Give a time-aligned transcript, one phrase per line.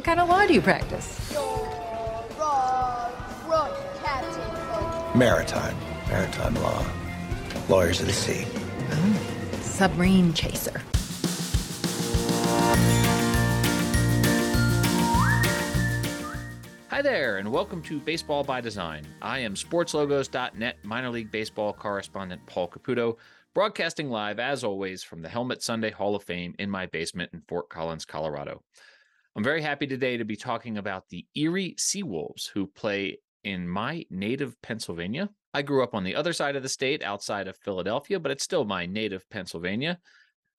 [0.00, 1.36] What kind of law do you practice?
[5.14, 5.76] Maritime.
[6.08, 6.86] Maritime law.
[7.68, 8.46] Lawyers of the sea.
[8.92, 9.20] Oh,
[9.60, 10.80] submarine chaser.
[16.88, 19.06] Hi there, and welcome to Baseball by Design.
[19.20, 23.18] I am SportsLogos.net minor league baseball correspondent Paul Caputo,
[23.52, 27.42] broadcasting live, as always, from the Helmet Sundae Hall of Fame in my basement in
[27.42, 28.62] Fort Collins, Colorado.
[29.36, 34.04] I'm very happy today to be talking about the Erie Seawolves, who play in my
[34.10, 35.28] native Pennsylvania.
[35.54, 38.42] I grew up on the other side of the state outside of Philadelphia, but it's
[38.42, 40.00] still my native Pennsylvania.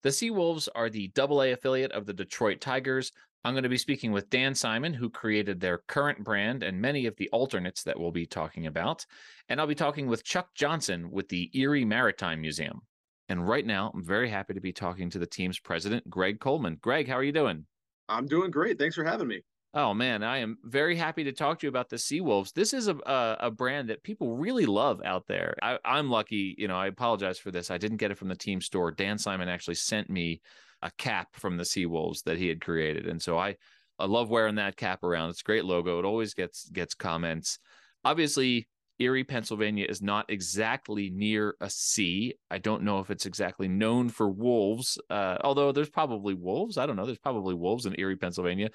[0.03, 3.11] The Seawolves are the AA affiliate of the Detroit Tigers.
[3.43, 7.07] I'm going to be speaking with Dan Simon, who created their current brand and many
[7.07, 9.05] of the alternates that we'll be talking about.
[9.49, 12.81] And I'll be talking with Chuck Johnson with the Erie Maritime Museum.
[13.27, 16.77] And right now, I'm very happy to be talking to the team's president, Greg Coleman.
[16.81, 17.65] Greg, how are you doing?
[18.11, 18.77] I'm doing great.
[18.77, 19.41] Thanks for having me.
[19.73, 22.51] Oh man, I am very happy to talk to you about the Seawolves.
[22.51, 25.55] This is a, a, a brand that people really love out there.
[25.61, 26.75] I, I'm lucky, you know.
[26.75, 27.71] I apologize for this.
[27.71, 28.91] I didn't get it from the team store.
[28.91, 30.41] Dan Simon actually sent me
[30.81, 33.55] a cap from the Seawolves that he had created, and so I
[33.97, 35.29] I love wearing that cap around.
[35.29, 35.99] It's a great logo.
[35.99, 37.57] It always gets gets comments.
[38.03, 38.67] Obviously,
[39.01, 42.35] Erie, Pennsylvania is not exactly near a sea.
[42.49, 46.77] I don't know if it's exactly known for wolves, uh, although there's probably wolves.
[46.77, 47.05] I don't know.
[47.05, 48.69] There's probably wolves in Erie, Pennsylvania.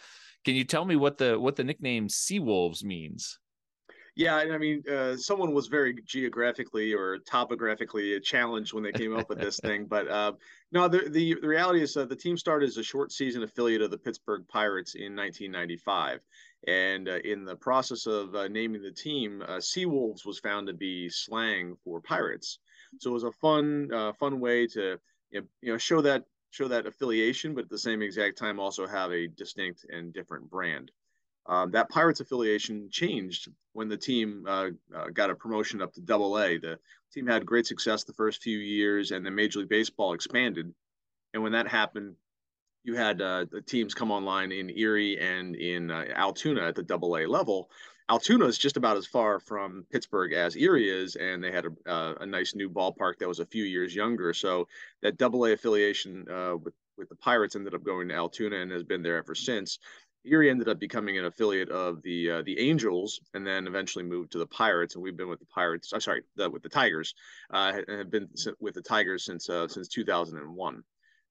[0.45, 3.39] Can you tell me what the what the nickname Sea Wolves means?
[4.17, 9.29] Yeah, I mean, uh, someone was very geographically or topographically challenged when they came up
[9.29, 9.85] with this thing.
[9.85, 10.33] But uh,
[10.73, 13.83] no, the, the, the reality is uh, the team started as a short season affiliate
[13.83, 16.21] of the Pittsburgh Pirates in 1995.
[16.67, 20.73] And uh, in the process of uh, naming the team, uh, Seawolves was found to
[20.75, 22.59] be slang for pirates.
[22.99, 24.99] So it was a fun, fun way to
[25.31, 29.13] you know show that show that affiliation, but at the same exact time also have
[29.13, 30.91] a distinct and different brand.
[31.49, 36.01] Um, that Pirates affiliation changed when the team uh, uh, got a promotion up to
[36.01, 36.59] Double A.
[36.59, 36.79] The
[37.13, 40.75] team had great success the first few years, and then Major League Baseball expanded.
[41.35, 42.17] And when that happened,
[42.87, 46.85] you had uh, the teams come online in Erie and in uh, Altoona at the
[46.85, 47.69] Double A level.
[48.09, 51.91] Altoona is just about as far from Pittsburgh as Erie is, and they had a,
[51.91, 54.33] uh, a nice new ballpark that was a few years younger.
[54.33, 54.69] So
[55.03, 58.71] that Double A affiliation uh, with with the Pirates ended up going to Altoona and
[58.71, 59.81] has been there ever since.
[60.25, 64.31] Erie ended up becoming an affiliate of the uh, the Angels, and then eventually moved
[64.33, 64.95] to the Pirates.
[64.95, 65.93] And we've been with the Pirates.
[65.93, 67.15] I'm sorry, the, with the Tigers,
[67.53, 68.29] uh, and have been
[68.61, 70.85] with the Tigers since uh, since 2001.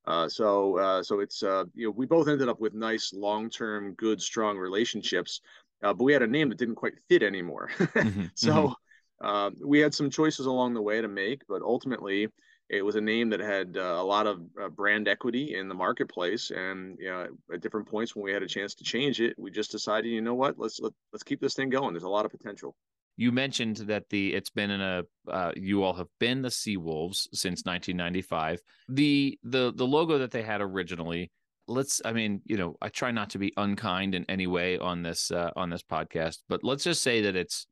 [0.08, 3.50] Uh, so uh, so it's uh, you know we both ended up with nice long
[3.50, 5.42] term, good, strong relationships,
[5.82, 7.70] but we had a name that didn't quite fit anymore.
[7.78, 8.76] mm-hmm, so
[9.22, 9.68] mm-hmm.
[9.68, 12.30] we had some choices along the way to make, but ultimately
[12.70, 15.76] it was a name that had uh, a lot of uh, brand equity in the
[15.76, 19.36] marketplace and you know, at different points when we had a chance to change it
[19.38, 21.94] we just decided you know what let's let, us let us keep this thing going
[21.94, 22.76] there's a lot of potential
[23.18, 26.78] you mentioned that the it's been in a uh, you all have been the sea
[26.78, 31.32] wolves since 1995 the the the logo that they had originally
[31.68, 35.02] let's i mean you know i try not to be unkind in any way on
[35.02, 37.68] this uh, on this podcast but let's just say that it's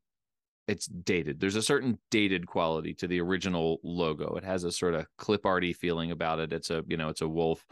[0.66, 1.40] it's dated.
[1.40, 4.34] There's a certain dated quality to the original logo.
[4.36, 6.52] It has a sort of clip arty feeling about it.
[6.52, 7.64] It's a, you know, it's a wolf.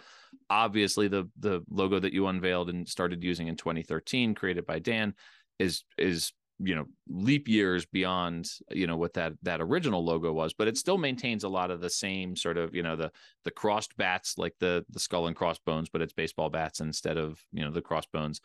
[0.51, 5.15] Obviously, the the logo that you unveiled and started using in 2013, created by Dan,
[5.59, 6.33] is is
[6.65, 10.77] you know leap years beyond you know what that that original logo was but it
[10.77, 13.11] still maintains a lot of the same sort of you know the
[13.45, 17.41] the crossed bats like the the skull and crossbones but it's baseball bats instead of
[17.53, 18.41] you know the crossbones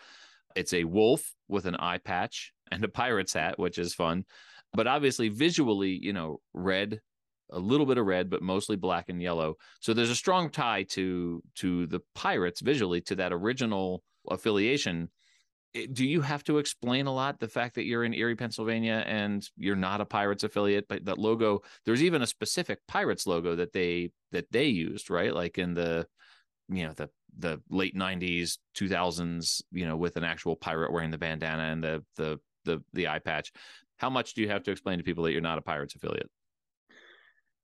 [0.58, 4.26] it's a wolf with an eye patch and a pirate's hat, which is fun.
[4.74, 7.00] But obviously, visually, you know, red,
[7.52, 9.56] a little bit of red, but mostly black and yellow.
[9.80, 15.10] So there's a strong tie to to the pirates visually to that original affiliation.
[15.78, 19.04] Eh, do you have to explain a lot the fact that you're in Erie, Pennsylvania,
[19.06, 20.88] and you're not a Pirates affiliate?
[20.88, 25.34] But that logo, there's even a specific Pirates logo that they that they used, right?
[25.34, 26.08] Like in the
[26.70, 31.18] you know the the late 90s 2000s you know with an actual pirate wearing the
[31.18, 33.52] bandana and the the the the eye patch
[33.98, 36.30] how much do you have to explain to people that you're not a pirates affiliate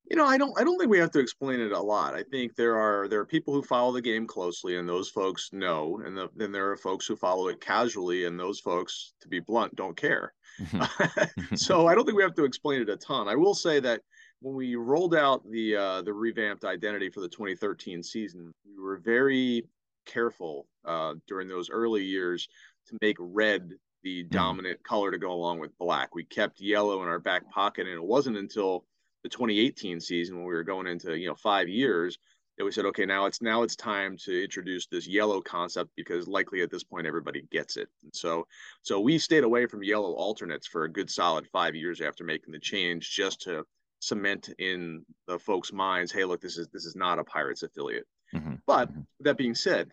[0.10, 2.24] you know i don't i don't think we have to explain it a lot i
[2.24, 6.02] think there are there are people who follow the game closely and those folks know
[6.06, 9.40] and the, then there are folks who follow it casually and those folks to be
[9.40, 11.56] blunt don't care mm-hmm.
[11.56, 14.02] so i don't think we have to explain it a ton i will say that
[14.44, 18.98] when we rolled out the uh, the revamped identity for the 2013 season, we were
[18.98, 19.66] very
[20.06, 22.50] careful uh, during those early years
[22.88, 23.72] to make red
[24.04, 24.30] the mm.
[24.30, 26.14] dominant color to go along with black.
[26.14, 28.86] We kept yellow in our back pocket, and it wasn't until
[29.24, 32.18] the 2018 season when we were going into you know five years
[32.58, 36.28] that we said, okay, now it's now it's time to introduce this yellow concept because
[36.28, 37.90] likely at this point everybody gets it.
[38.04, 38.46] And so
[38.84, 42.54] so we stayed away from yellow alternates for a good solid five years after making
[42.54, 43.66] the change, just to
[44.00, 48.06] cement in the folks' minds, hey, look, this is this is not a Pirates affiliate.
[48.36, 48.56] Mm-hmm.
[48.68, 49.02] But mm-hmm.
[49.22, 49.92] that being said,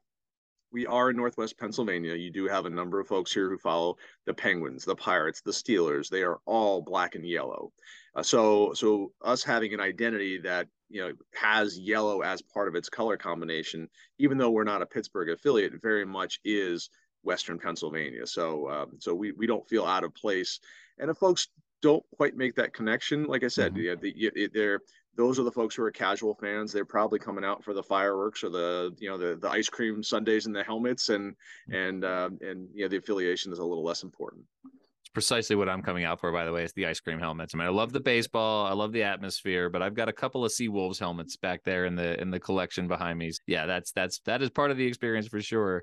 [0.73, 2.15] we are in Northwest Pennsylvania.
[2.15, 3.97] You do have a number of folks here who follow
[4.27, 6.09] the Penguins, the Pirates, the Steelers.
[6.09, 7.73] They are all black and yellow.
[8.15, 12.75] Uh, so, so us having an identity that you know has yellow as part of
[12.75, 13.89] its color combination,
[14.19, 16.91] even though we're not a Pittsburgh affiliate, very much is
[17.23, 18.27] Western Pennsylvania.
[18.27, 20.61] So, um, so we we don't feel out of place.
[20.99, 21.49] And if folks
[21.83, 24.17] don't quite make that connection, like I said, mm-hmm.
[24.17, 24.81] yeah, the, they're
[25.17, 26.73] those are the folks who are casual fans.
[26.73, 30.03] They're probably coming out for the fireworks or the you know the the ice cream
[30.03, 31.75] sundaes and the helmets, and mm-hmm.
[31.75, 34.45] and uh, and yeah, the affiliation is a little less important.
[34.65, 36.31] It's precisely what I'm coming out for.
[36.33, 37.55] By the way, is the ice cream helmets.
[37.55, 40.45] I mean, I love the baseball, I love the atmosphere, but I've got a couple
[40.45, 43.33] of Sea Wolves helmets back there in the in the collection behind me.
[43.47, 45.83] Yeah, that's that's that is part of the experience for sure.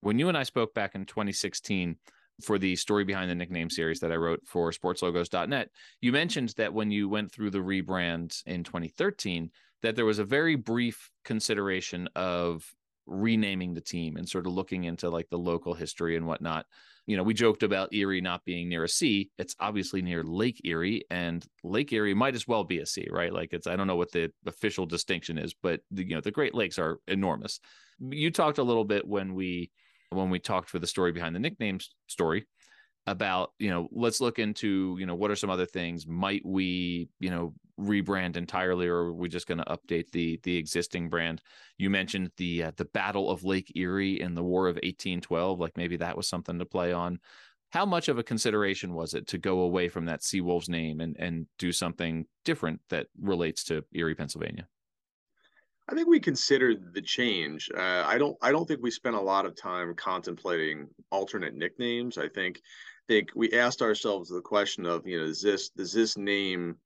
[0.00, 1.96] When you and I spoke back in 2016
[2.42, 5.68] for the story behind the nickname series that I wrote for sportslogos.net,
[6.00, 9.50] you mentioned that when you went through the rebrand in 2013,
[9.82, 12.64] that there was a very brief consideration of
[13.06, 16.66] renaming the team and sort of looking into like the local history and whatnot.
[17.06, 19.30] You know, we joked about Erie not being near a sea.
[19.38, 23.32] It's obviously near Lake Erie, and Lake Erie might as well be a sea, right?
[23.32, 26.30] Like it's I don't know what the official distinction is, but the, you know the
[26.30, 27.58] Great Lakes are enormous.
[27.98, 29.72] You talked a little bit when we
[30.12, 32.46] when we talked for the story behind the nicknames story
[33.06, 36.06] about you know let's look into you know what are some other things?
[36.06, 40.56] Might we you know rebrand entirely or are we just going to update the the
[40.56, 41.42] existing brand?
[41.78, 45.76] You mentioned the uh, the battle of lake erie and the war of 1812 like
[45.76, 47.18] maybe that was something to play on.
[47.70, 51.16] How much of a consideration was it to go away from that seawolves name and
[51.18, 54.68] and do something different that relates to erie pennsylvania
[55.88, 57.68] I think we considered the change.
[57.76, 58.36] Uh, I don't.
[58.40, 62.18] I don't think we spent a lot of time contemplating alternate nicknames.
[62.18, 62.60] I think,
[63.08, 66.76] think we asked ourselves the question of, you know, does this does this name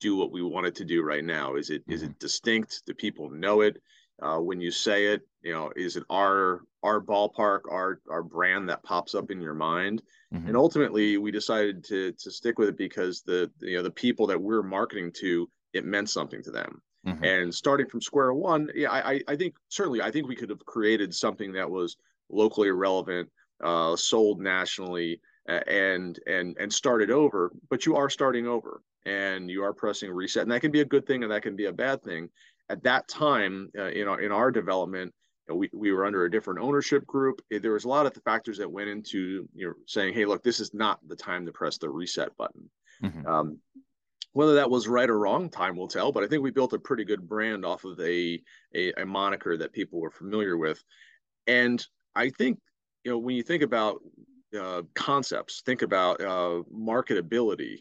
[0.00, 1.56] do what we want it to do right now?
[1.56, 1.92] Is it mm-hmm.
[1.92, 2.82] is it distinct?
[2.86, 3.76] Do people know it?
[4.22, 8.68] Uh, when you say it, you know, is it our our ballpark, our our brand
[8.70, 10.02] that pops up in your mind?
[10.34, 10.48] Mm-hmm.
[10.48, 14.26] And ultimately, we decided to to stick with it because the you know the people
[14.28, 16.80] that we're marketing to, it meant something to them.
[17.06, 17.24] Mm-hmm.
[17.24, 20.64] And starting from square one, yeah, I, I think certainly I think we could have
[20.66, 21.96] created something that was
[22.28, 23.30] locally relevant,
[23.62, 27.52] uh, sold nationally, and and and started over.
[27.70, 30.84] But you are starting over, and you are pressing reset, and that can be a
[30.84, 32.28] good thing, and that can be a bad thing.
[32.68, 35.14] At that time, uh, in our in our development,
[35.48, 37.40] we, we were under a different ownership group.
[37.50, 40.42] There was a lot of the factors that went into you know saying, hey, look,
[40.42, 42.68] this is not the time to press the reset button.
[43.02, 43.26] Mm-hmm.
[43.26, 43.58] Um,
[44.36, 46.12] whether that was right or wrong, time will tell.
[46.12, 48.38] But I think we built a pretty good brand off of a,
[48.74, 50.84] a, a moniker that people were familiar with.
[51.46, 51.82] And
[52.14, 52.58] I think,
[53.02, 54.02] you know, when you think about
[54.54, 57.78] uh, concepts, think about uh, marketability.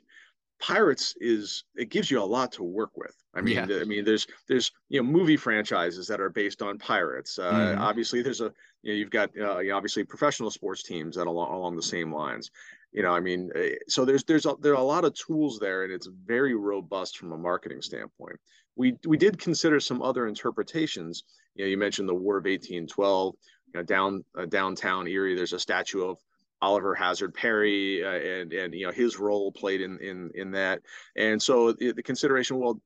[0.62, 3.14] Pirates is it gives you a lot to work with.
[3.34, 3.80] I mean, yeah.
[3.82, 7.38] I mean, there's there's you know movie franchises that are based on pirates.
[7.38, 7.80] Uh, mm.
[7.80, 11.28] Obviously, there's a you know, you've got uh, you know, obviously professional sports teams that
[11.28, 12.50] along along the same lines
[12.96, 15.60] you know i mean eh, so there's there's a, there are a lot of tools
[15.60, 18.40] there and it's very robust from a marketing standpoint.
[18.78, 21.24] We we did consider some other interpretations.
[21.56, 23.36] You know you mentioned the war of 1812
[23.68, 26.18] you know down uh, downtown erie there's a statue of
[26.62, 30.82] oliver hazard perry uh, and and you know his role played in in in that.
[31.16, 32.82] And so the, consideration well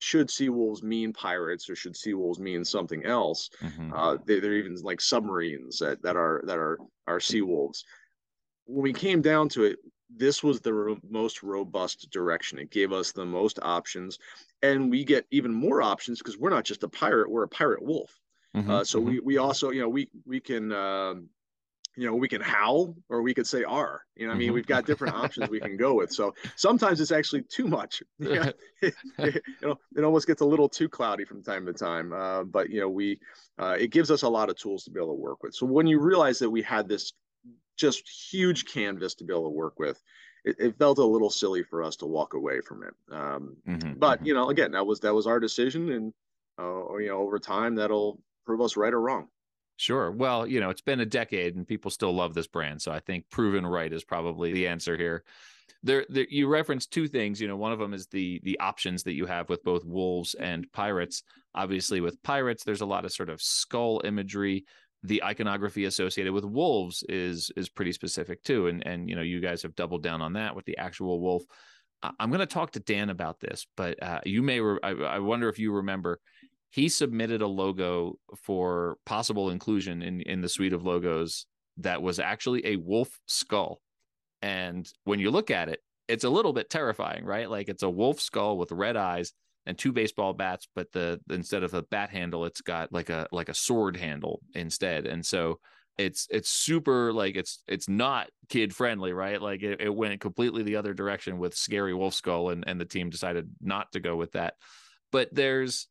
[0.00, 3.48] should seawolves mean pirates or should seawolves mean something else?
[3.62, 3.92] Mm-hmm.
[3.94, 7.84] uh, they, are even like submarines that, that are that are are seawolves
[8.66, 9.78] when we came down to it,
[10.16, 12.58] this was the ro- most robust direction.
[12.58, 14.18] It gave us the most options,
[14.62, 17.82] and we get even more options because we're not just a pirate; we're a pirate
[17.82, 18.18] wolf.
[18.56, 19.08] Mm-hmm, uh, so mm-hmm.
[19.08, 21.14] we we also you know we we can uh,
[21.96, 24.02] you know we can howl or we could say r.
[24.14, 24.54] You know I mean mm-hmm.
[24.54, 26.12] we've got different options we can go with.
[26.12, 28.02] So sometimes it's actually too much.
[28.18, 28.50] Yeah,
[28.82, 32.12] it, it, you know it almost gets a little too cloudy from time to time.
[32.12, 33.18] Uh, but you know we
[33.58, 35.54] uh, it gives us a lot of tools to be able to work with.
[35.54, 37.12] So when you realize that we had this
[37.76, 40.00] just huge canvas to be able to work with.
[40.44, 42.94] It, it felt a little silly for us to walk away from it.
[43.10, 44.26] Um, mm-hmm, but mm-hmm.
[44.26, 46.12] you know, again, that was that was our decision, and
[46.58, 49.28] uh, you know, over time, that'll prove us right or wrong.
[49.76, 50.12] Sure.
[50.12, 53.00] Well, you know, it's been a decade, and people still love this brand, so I
[53.00, 55.24] think proven right is probably the answer here.
[55.82, 57.40] There, there, you referenced two things.
[57.40, 60.34] You know, one of them is the the options that you have with both wolves
[60.34, 61.22] and pirates.
[61.54, 64.64] Obviously, with pirates, there's a lot of sort of skull imagery
[65.04, 69.40] the iconography associated with wolves is is pretty specific too and and you know you
[69.40, 71.42] guys have doubled down on that with the actual wolf
[72.18, 75.18] i'm going to talk to dan about this but uh, you may re- I, I,
[75.18, 76.20] wonder if you remember
[76.70, 81.46] he submitted a logo for possible inclusion in in the suite of logos
[81.78, 83.80] that was actually a wolf skull.
[84.42, 87.48] And when you look at it, it's a little bit terrifying, right?
[87.50, 89.32] Like it's a wolf skull with red eyes
[89.66, 93.26] and two baseball bats, but the instead of a bat handle, it's got like a
[93.32, 95.06] like a sword handle instead.
[95.06, 95.58] And so
[95.96, 99.40] it's it's super like it's it's not kid friendly, right?
[99.40, 102.84] Like it, it went completely the other direction with scary wolf skull, and and the
[102.84, 104.54] team decided not to go with that.
[105.12, 105.88] But there's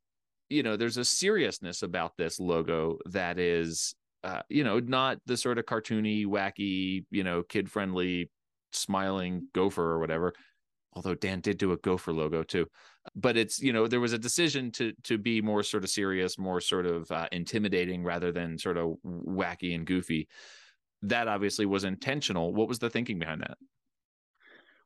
[0.49, 5.37] you know there's a seriousness about this logo that is uh, you know not the
[5.37, 8.29] sort of cartoony, wacky, you know, kid friendly
[8.71, 10.33] smiling gopher or whatever
[10.95, 12.67] although Dan did do a gopher logo too.
[13.15, 16.37] But it's you know there was a decision to to be more sort of serious,
[16.37, 20.27] more sort of uh, intimidating rather than sort of wacky and goofy.
[21.01, 22.53] That obviously was intentional.
[22.53, 23.57] What was the thinking behind that?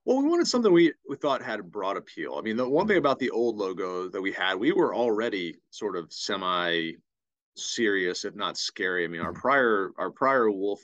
[0.07, 2.35] Well, we wanted something we, we thought had broad appeal.
[2.37, 2.99] I mean, the one thing mm-hmm.
[2.99, 6.93] about the old logo that we had, we were already sort of semi
[7.57, 9.03] serious, if not scary.
[9.03, 9.41] I mean, our mm-hmm.
[9.41, 10.79] prior our prior wolf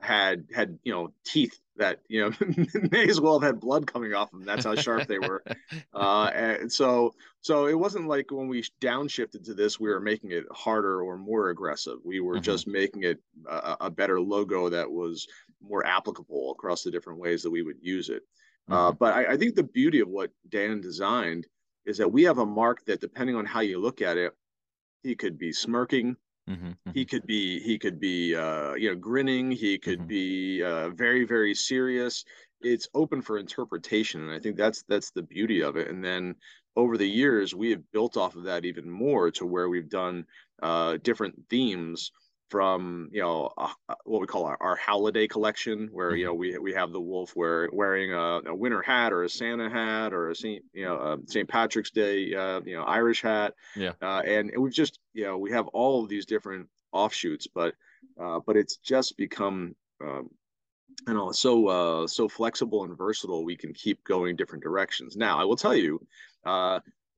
[0.00, 2.32] had had you know teeth that you know
[2.90, 4.44] may as well have had blood coming off them.
[4.44, 5.42] That's how sharp they were.
[5.92, 10.32] Uh, and so so it wasn't like when we downshifted to this, we were making
[10.32, 11.98] it harder or more aggressive.
[12.04, 12.42] We were mm-hmm.
[12.42, 15.26] just making it a, a, better logo that was
[15.62, 18.22] more applicable across the different ways that we would use it.
[18.68, 18.86] Uh, mm-hmm.
[18.88, 21.46] Uh, but I, I think the beauty of what Dan designed
[21.86, 24.32] is that we have a mark that, depending on how you look at it,
[25.02, 26.16] he could be smirking,
[26.48, 26.90] Mm-hmm, mm-hmm.
[26.92, 29.50] He could be he could be uh, you know grinning.
[29.50, 30.08] He could mm-hmm.
[30.08, 32.24] be uh, very very serious.
[32.60, 35.88] It's open for interpretation, and I think that's that's the beauty of it.
[35.88, 36.36] And then
[36.76, 40.24] over the years, we have built off of that even more to where we've done
[40.62, 42.12] uh, different themes
[42.48, 46.18] from you know uh, uh, what we call our, our holiday collection where mm-hmm.
[46.18, 49.28] you know we we have the wolf wear, wearing a, a, winter hat or a
[49.28, 53.22] santa hat or a saint you know a st patrick's day uh, you know irish
[53.22, 53.54] hat.
[53.74, 53.92] Yeah.
[54.00, 57.74] Uh, and we've just you know we have all of these different offshoots but
[58.20, 60.30] uh, but it's just become um,
[61.06, 65.16] you know so uh, so flexible and versatile we can keep going different directions.
[65.16, 66.00] Now i will tell you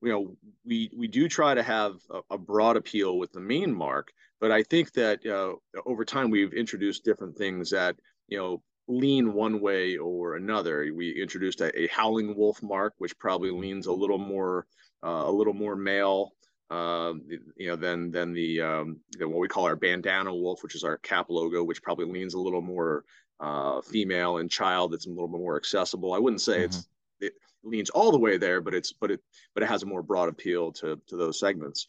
[0.01, 3.73] you know we we do try to have a, a broad appeal with the main
[3.73, 5.53] mark but I think that uh,
[5.85, 7.95] over time we've introduced different things that
[8.27, 10.91] you know lean one way or another.
[10.93, 14.65] We introduced a, a howling wolf mark, which probably leans a little more
[15.03, 16.31] uh, a little more male.
[16.71, 17.13] Uh,
[17.57, 20.83] you know, than than the um, than what we call our bandana wolf, which is
[20.83, 23.03] our cap logo, which probably leans a little more
[23.39, 24.93] uh, female and child.
[24.93, 26.13] It's a little bit more accessible.
[26.13, 26.65] I wouldn't say mm-hmm.
[26.65, 26.87] it's
[27.21, 29.19] it leans all the way there, but it's but it
[29.55, 31.87] but it has a more broad appeal to to those segments.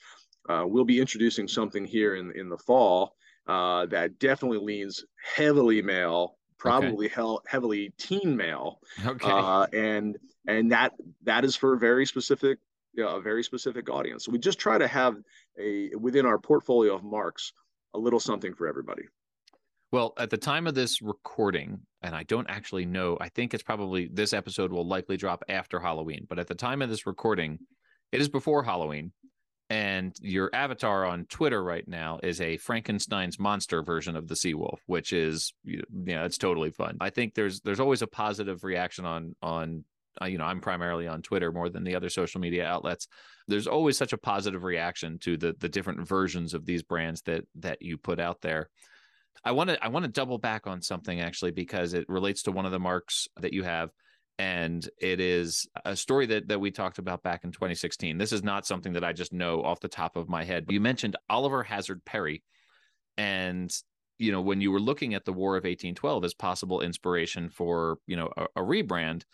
[0.48, 3.14] Uh, we'll be introducing something here in in the fall
[3.46, 5.04] uh, that definitely leans
[5.34, 7.36] heavily male, probably okay.
[7.46, 8.80] heavily teen male.
[9.04, 9.30] Okay.
[9.30, 10.16] Uh, and
[10.46, 10.92] and that
[11.22, 12.58] that is for a very specific
[12.92, 14.24] you know, a very specific audience.
[14.24, 15.16] So we just try to have
[15.58, 17.52] a within our portfolio of marks
[17.94, 19.02] a little something for everybody.
[19.92, 23.62] Well, at the time of this recording, and I don't actually know, I think it's
[23.62, 27.58] probably this episode will likely drop after Halloween, but at the time of this recording,
[28.12, 29.12] it is before Halloween
[29.70, 34.78] and your avatar on Twitter right now is a Frankenstein's monster version of the Seawolf,
[34.86, 36.96] which is you know it's totally fun.
[37.00, 39.84] I think there's there's always a positive reaction on on
[40.20, 43.06] uh, you know I'm primarily on Twitter more than the other social media outlets.
[43.46, 47.44] There's always such a positive reaction to the the different versions of these brands that
[47.60, 48.68] that you put out there.
[49.44, 52.52] I want to I want to double back on something actually because it relates to
[52.52, 53.90] one of the marks that you have
[54.40, 58.16] and it is a story that that we talked about back in 2016.
[58.16, 60.64] This is not something that I just know off the top of my head.
[60.70, 62.42] You mentioned Oliver Hazard Perry,
[63.18, 63.70] and
[64.16, 67.98] you know when you were looking at the War of 1812 as possible inspiration for
[68.06, 69.24] you know a, a rebrand,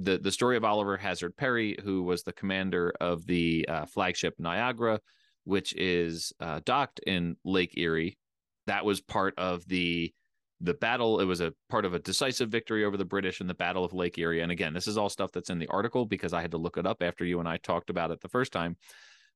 [0.00, 4.34] the the story of Oliver Hazard Perry, who was the commander of the uh, flagship
[4.36, 4.98] Niagara,
[5.44, 8.18] which is uh, docked in Lake Erie,
[8.66, 10.12] that was part of the
[10.60, 13.54] the battle it was a part of a decisive victory over the british in the
[13.54, 14.40] battle of lake erie.
[14.40, 16.78] And again this is all stuff that's in the article because i had to look
[16.78, 18.76] it up after you and i talked about it the first time.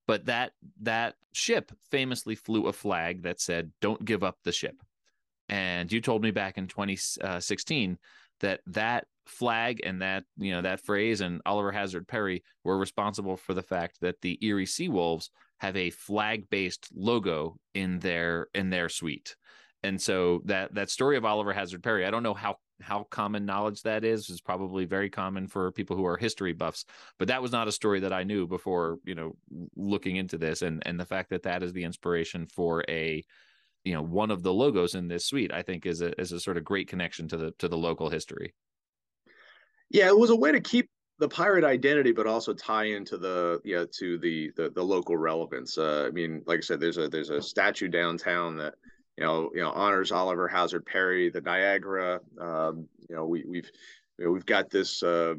[0.07, 4.77] But that that ship famously flew a flag that said don't give up the ship.
[5.49, 7.97] And you told me back in 2016 uh,
[8.41, 13.37] that that flag and that you know that phrase and oliver hazard perry were responsible
[13.37, 18.71] for the fact that the erie seawolves have a flag based logo in their in
[18.71, 19.37] their suite
[19.83, 23.45] and so that that story of Oliver Hazard Perry, I don't know how how common
[23.45, 24.29] knowledge that is.
[24.31, 26.85] Is probably very common for people who are history buffs
[27.19, 29.37] but that was not a story that i knew before you know
[29.77, 30.63] looking into this.
[30.63, 33.23] And and the fact that that is the inspiration for a
[33.85, 36.41] you know one of the logos in this suite i think is a is a
[36.41, 38.55] sort of great connection to the to the local history.
[39.91, 40.89] Yeah it was a way to keep
[41.21, 45.77] the pirate identity, but also tie into the yeah to the the, the local relevance.
[45.77, 48.75] Uh, I mean, like I said, there's a there's a statue downtown that
[49.21, 52.21] you know you know honors Oliver Hazard Perry, the Niagara.
[52.41, 53.71] Um, you know, we we've
[54.19, 55.35] you know, we've got this uh,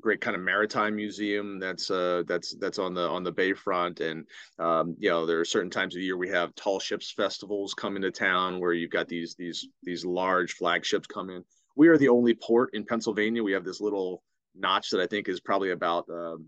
[0.00, 4.26] great kind of maritime museum that's uh, that's that's on the on the bayfront, and
[4.58, 7.96] um, you know there are certain times of year we have tall ships festivals come
[7.96, 11.42] into town where you've got these these these large flagships come in.
[11.74, 13.42] We are the only port in Pennsylvania.
[13.42, 14.22] We have this little
[14.54, 16.44] notch that I think is probably about um,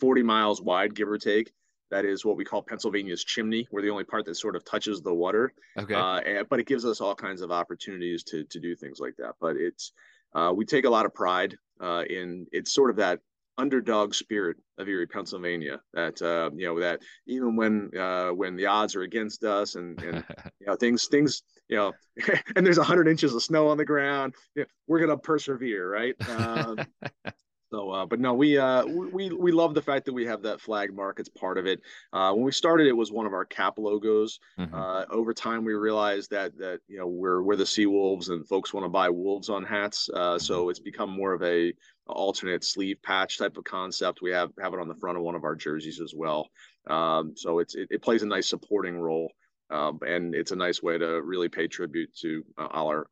[0.00, 1.52] 40 miles wide, give or take.
[1.90, 3.66] That is what we call Pennsylvania's chimney.
[3.70, 5.52] We're the only part that sort of touches the water.
[5.78, 5.94] Okay.
[5.94, 9.16] Uh, and, but it gives us all kinds of opportunities to to do things like
[9.16, 9.34] that.
[9.40, 9.92] But it's
[10.34, 13.20] uh, we take a lot of pride uh, in it's sort of that
[13.58, 15.80] underdog spirit of Erie, Pennsylvania.
[15.94, 20.00] That uh, you know that even when uh, when the odds are against us and
[20.02, 20.24] and
[20.60, 21.92] you know things things you know
[22.56, 26.14] and there's hundred inches of snow on the ground, you know, we're gonna persevere, right?
[26.28, 26.78] Um,
[27.70, 30.60] so, uh, but no, we uh, we we love the fact that we have that
[30.60, 31.18] flag mark.
[31.18, 31.80] It's part of it.
[32.12, 34.38] Uh, when we started, it was one of our cap logos.
[34.58, 34.72] Mhm.
[34.72, 38.46] Uh, over time, we realized that that you know we're we're the Sea Wolves, and
[38.46, 40.08] folks want to buy wolves on hats.
[40.14, 41.72] Uh, so it's become more of a,
[42.08, 44.22] alternate sleeve patch type of concept.
[44.22, 46.48] We have have it on the front of one of our jerseys as well.
[46.88, 49.32] Um, so it's it, it plays a nice supporting role,
[49.70, 53.08] um, and it's a nice way to really pay tribute to uh, Oliver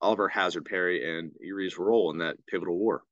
[0.00, 3.02] Oliver Hazard Perry and Erie's role in that pivotal war.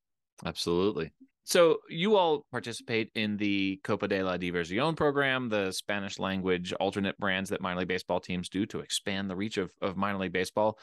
[0.44, 1.12] Absolutely.
[1.44, 7.18] So you all participate in the Copa de la Diversión program, the Spanish language alternate
[7.18, 10.32] brands that minor league baseball teams do to expand the reach of, of minor league
[10.32, 10.78] baseball.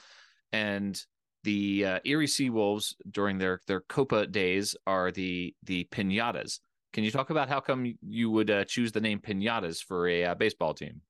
[0.51, 0.99] And
[1.43, 6.59] the uh, Erie Seawolves during their their Copa days are the the pinatas.
[6.93, 10.25] Can you talk about how come you would uh, choose the name pinatas for a
[10.25, 11.01] uh, baseball team?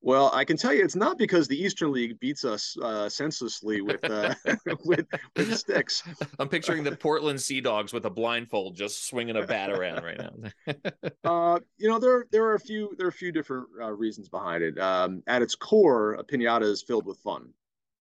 [0.00, 3.80] Well, I can tell you, it's not because the Eastern League beats us uh, senselessly
[3.80, 4.34] with uh,
[4.84, 6.02] with with sticks.
[6.38, 10.18] I'm picturing the Portland Sea Dogs with a blindfold, just swinging a bat around right
[10.18, 10.74] now.
[11.24, 14.28] Uh, you know, there there are a few there are a few different uh, reasons
[14.28, 14.78] behind it.
[14.78, 17.52] Um, at its core, a pinata is filled with fun,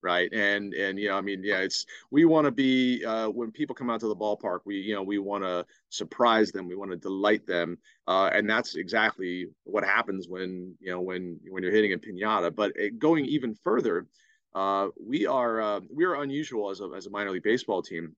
[0.08, 0.32] right?
[0.32, 3.76] And and you know, I mean, yeah, it's we want to be uh, when people
[3.76, 6.92] come out to the ballpark, we you know we want to surprise them, we want
[6.92, 11.74] to delight them, uh, and that's exactly what happens when you know when when you're
[11.74, 12.56] hitting a pinata.
[12.56, 14.08] But it, going even further,
[14.56, 18.16] uh, we are uh, we are unusual as a as a minor league baseball team.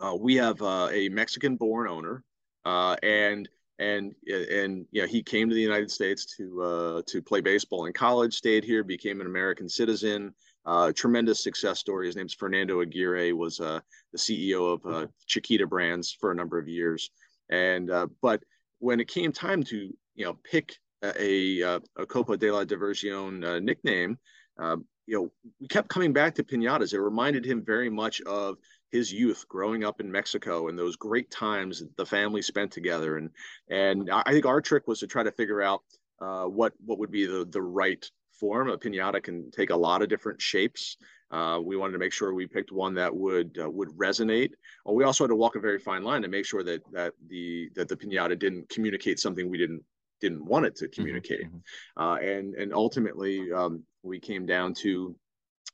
[0.00, 2.24] Uh, we have uh, a Mexican-born owner,
[2.64, 7.20] uh, and and and you know he came to the United States to uh, to
[7.20, 10.32] play baseball in college, stayed here, became an American citizen.
[10.64, 12.06] Uh, tremendous success story.
[12.06, 13.32] His name's Fernando Aguirre.
[13.32, 13.80] Was uh,
[14.12, 17.10] the CEO of uh, Chiquita Brands for a number of years,
[17.50, 18.42] and uh, but
[18.78, 23.44] when it came time to you know pick a a, a Copa de la Diversión
[23.44, 24.16] uh, nickname,
[24.58, 26.94] um, you know we kept coming back to pinatas.
[26.94, 28.56] It reminded him very much of
[28.92, 33.16] his youth growing up in Mexico and those great times that the family spent together.
[33.16, 33.30] And
[33.68, 35.80] and I think our trick was to try to figure out
[36.20, 38.08] uh, what what would be the the right
[38.42, 38.68] form.
[38.68, 40.96] A pinata can take a lot of different shapes.
[41.30, 44.50] Uh, we wanted to make sure we picked one that would uh, would resonate.
[44.84, 47.12] Well, we also had to walk a very fine line to make sure that that
[47.28, 49.82] the that the pinata didn't communicate something we didn't
[50.20, 51.46] didn't want it to communicate.
[51.46, 51.62] Mhm.
[51.96, 55.14] Uh, and and ultimately, um, we came down to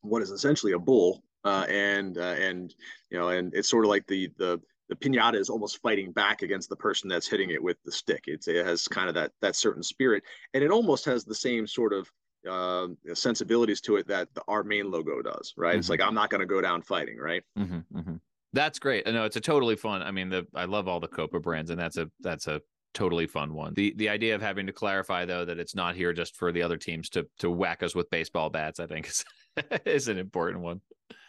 [0.02, 2.74] what is essentially a bull, uh, and uh, and
[3.10, 6.42] you know, and it's sort of like the the the pinata is almost fighting back
[6.42, 8.24] against the person that's hitting it with the stick.
[8.26, 11.66] It's, it has kind of that that certain spirit, and it almost has the same
[11.66, 12.10] sort of
[12.48, 15.54] uh, sensibilities to it that the, our main logo does.
[15.56, 15.76] Right?
[15.76, 15.90] It's Mhm.
[15.90, 17.18] like I'm not going to go down fighting.
[17.18, 17.42] Right?
[17.56, 18.16] hmm hmm
[18.52, 19.06] That's great.
[19.06, 20.02] I know it's a totally fun.
[20.02, 22.60] I mean, the I love all the Copa brands, and that's a that's a
[22.94, 23.74] totally fun one.
[23.74, 26.62] The the idea of having to clarify though that it's not here just for the
[26.62, 29.24] other teams to to whack us with baseball bats, I think is
[29.84, 30.80] is an important one.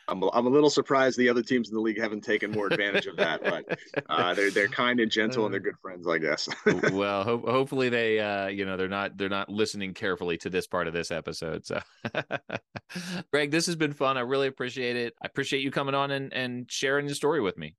[0.10, 2.68] I'm a, I'm a little surprised the other teams in the league haven't taken more
[2.68, 6.18] advantage of that, but uh, they're they're kind and gentle and they're good friends, I
[6.18, 6.50] guess.
[6.92, 10.68] well, ho- hopefully they uh you know they're not they're not listening carefully to this
[10.68, 11.66] part of this episode.
[11.66, 11.80] So
[13.32, 14.18] Greg, this has been fun.
[14.18, 15.14] I really appreciate it.
[15.22, 17.76] I appreciate you coming on and and sharing your story with me.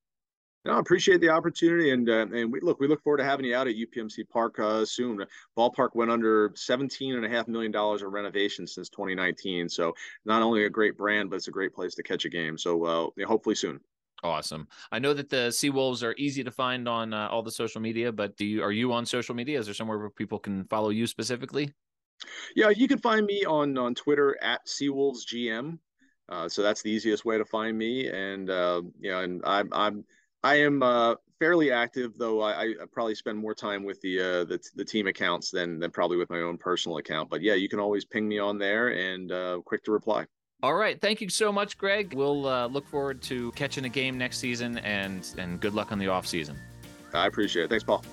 [0.67, 3.47] No, I appreciate the opportunity, and uh, and we look we look forward to having
[3.47, 5.25] you out at UPMC Park uh, soon.
[5.57, 9.95] Ballpark went under seventeen and a half million dollars of renovation since 2019, so
[10.27, 12.59] not only a great brand, but it's a great place to catch a game.
[12.59, 13.81] So uh, hopefully soon.
[14.23, 14.69] Awesome.
[14.93, 18.13] I know that the Seawolves are easy to find on uh, all the social media,
[18.13, 19.59] but do you are you on social media?
[19.59, 21.73] Is there somewhere where people can follow you specifically?
[22.55, 25.79] Yeah, you can find me on on Twitter at SeaWolvesGM.
[26.29, 30.05] Uh, so that's the easiest way to find me, and uh, know, and I'm I'm
[30.43, 34.45] I am uh, fairly active, though I, I probably spend more time with the, uh,
[34.45, 37.29] the the team accounts than than probably with my own personal account.
[37.29, 40.27] But yeah, you can always ping me on there, and uh, quick to reply.
[40.63, 41.01] All right.
[41.01, 42.15] Thank you so much, Greg.
[42.15, 45.99] We'll uh, look forward to catching a game next season and and good luck on
[45.99, 46.59] the off season.
[47.13, 47.71] I appreciate it.
[47.71, 48.05] Thanks, Paul.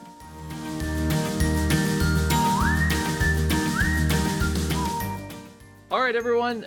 [5.89, 6.65] All right, everyone.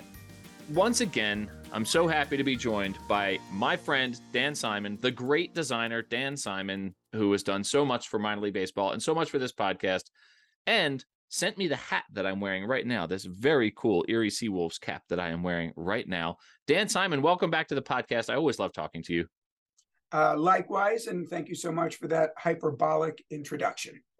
[0.69, 5.55] Once again, I'm so happy to be joined by my friend Dan Simon, the great
[5.55, 9.29] designer Dan Simon, who has done so much for minor league baseball and so much
[9.29, 10.03] for this podcast,
[10.67, 13.07] and sent me the hat that I'm wearing right now.
[13.07, 16.35] This very cool Erie Seawolves cap that I am wearing right now.
[16.67, 18.29] Dan Simon, welcome back to the podcast.
[18.29, 19.27] I always love talking to you.
[20.11, 24.01] Uh, likewise, and thank you so much for that hyperbolic introduction.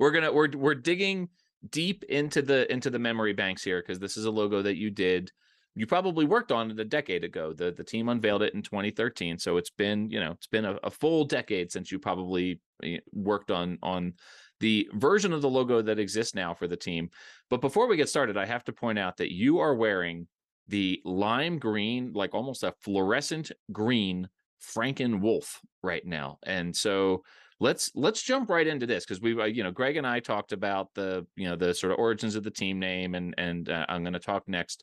[0.00, 1.28] we're gonna we're we're digging
[1.70, 4.90] deep into the into the memory banks here because this is a logo that you
[4.90, 5.30] did
[5.76, 7.52] you probably worked on it a decade ago.
[7.52, 10.78] The the team unveiled it in 2013, so it's been you know it's been a,
[10.84, 14.14] a full decade since you probably eh, worked on on
[14.60, 17.10] the version of the logo that exists now for the team.
[17.50, 20.28] But before we get started, I have to point out that you are wearing
[20.68, 24.28] the lime green, like almost a fluorescent green
[24.62, 27.24] Franken Wolf right now, and so
[27.60, 30.50] let's let's jump right into this because we uh, you know greg and i talked
[30.50, 33.86] about the you know the sort of origins of the team name and and uh,
[33.88, 34.82] i'm going to talk next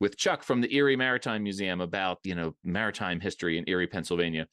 [0.00, 4.46] with Chuck from the Erie Maritime Museum about, you know, maritime history in Erie, Pennsylvania.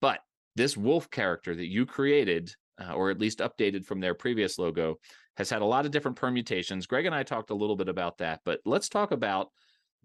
[0.00, 0.20] But
[0.56, 4.96] this wolf character that you created, uh, or at least updated from their previous logo,
[5.36, 6.86] has had a lot of different permutations.
[6.86, 9.50] Greg and I talked a little bit about that, but let's talk about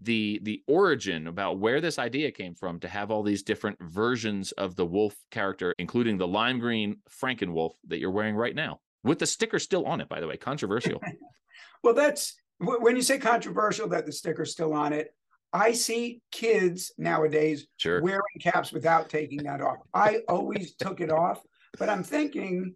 [0.00, 4.52] the the origin about where this idea came from to have all these different versions
[4.52, 9.18] of the wolf character including the lime green frankenwolf that you're wearing right now with
[9.20, 11.00] the sticker still on it by the way controversial
[11.84, 15.14] well that's when you say controversial that the sticker's still on it,
[15.52, 18.02] I see kids nowadays sure.
[18.02, 19.78] wearing caps without taking that off.
[19.92, 21.40] I always took it off,
[21.78, 22.74] but I'm thinking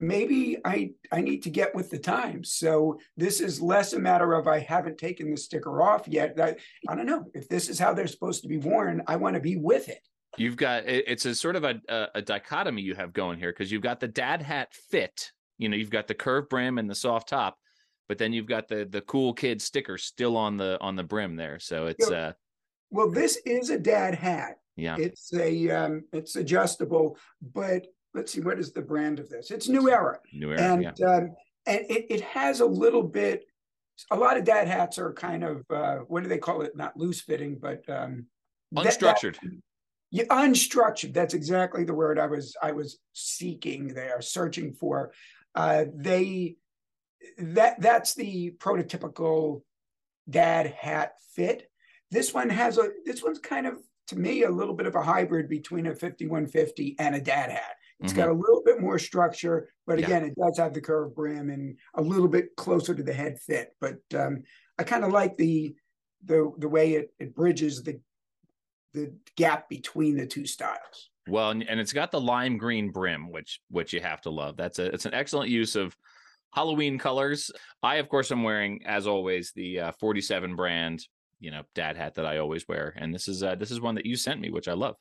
[0.00, 2.52] maybe I I need to get with the times.
[2.52, 6.38] So this is less a matter of I haven't taken the sticker off yet.
[6.38, 6.56] I,
[6.88, 9.02] I don't know if this is how they're supposed to be worn.
[9.06, 10.06] I want to be with it.
[10.36, 13.72] You've got it's a sort of a, a, a dichotomy you have going here because
[13.72, 15.32] you've got the dad hat fit.
[15.56, 17.58] You know, you've got the curved brim and the soft top,
[18.08, 21.36] but then you've got the the cool kid sticker still on the on the brim
[21.36, 21.58] there.
[21.58, 22.32] So it's uh
[22.90, 24.56] well, this is a dad hat.
[24.76, 24.96] Yeah.
[24.98, 27.18] It's a um it's adjustable,
[27.54, 29.50] but let's see, what is the brand of this?
[29.50, 30.18] It's New Era.
[30.32, 30.60] New Era.
[30.60, 31.06] And yeah.
[31.06, 33.44] um and it, it has a little bit
[34.10, 36.76] a lot of dad hats are kind of uh what do they call it?
[36.76, 38.26] Not loose fitting, but um
[38.74, 39.34] unstructured.
[39.34, 39.60] That, that,
[40.10, 41.12] yeah, unstructured.
[41.12, 45.12] That's exactly the word I was I was seeking there, searching for.
[45.54, 46.56] Uh, they
[47.38, 49.62] that that's the prototypical
[50.28, 51.70] dad hat fit.
[52.10, 53.78] This one has a this one's kind of
[54.08, 57.74] to me a little bit of a hybrid between a 5150 and a dad hat.
[58.00, 58.22] It's mm-hmm.
[58.22, 60.28] got a little bit more structure, but again, yeah.
[60.28, 63.74] it does have the curved brim and a little bit closer to the head fit.
[63.80, 64.44] But um,
[64.78, 65.74] I kind of like the
[66.24, 68.00] the the way it, it bridges the
[68.94, 71.10] the gap between the two styles.
[71.28, 74.56] Well, and, and it's got the lime green brim, which which you have to love.
[74.56, 75.96] That's a it's an excellent use of
[76.52, 77.50] Halloween colors.
[77.82, 81.06] I, of course, am wearing, as always, the uh, 47 brand,
[81.40, 83.94] you know, dad hat that I always wear, and this is uh, this is one
[83.96, 84.96] that you sent me, which I love.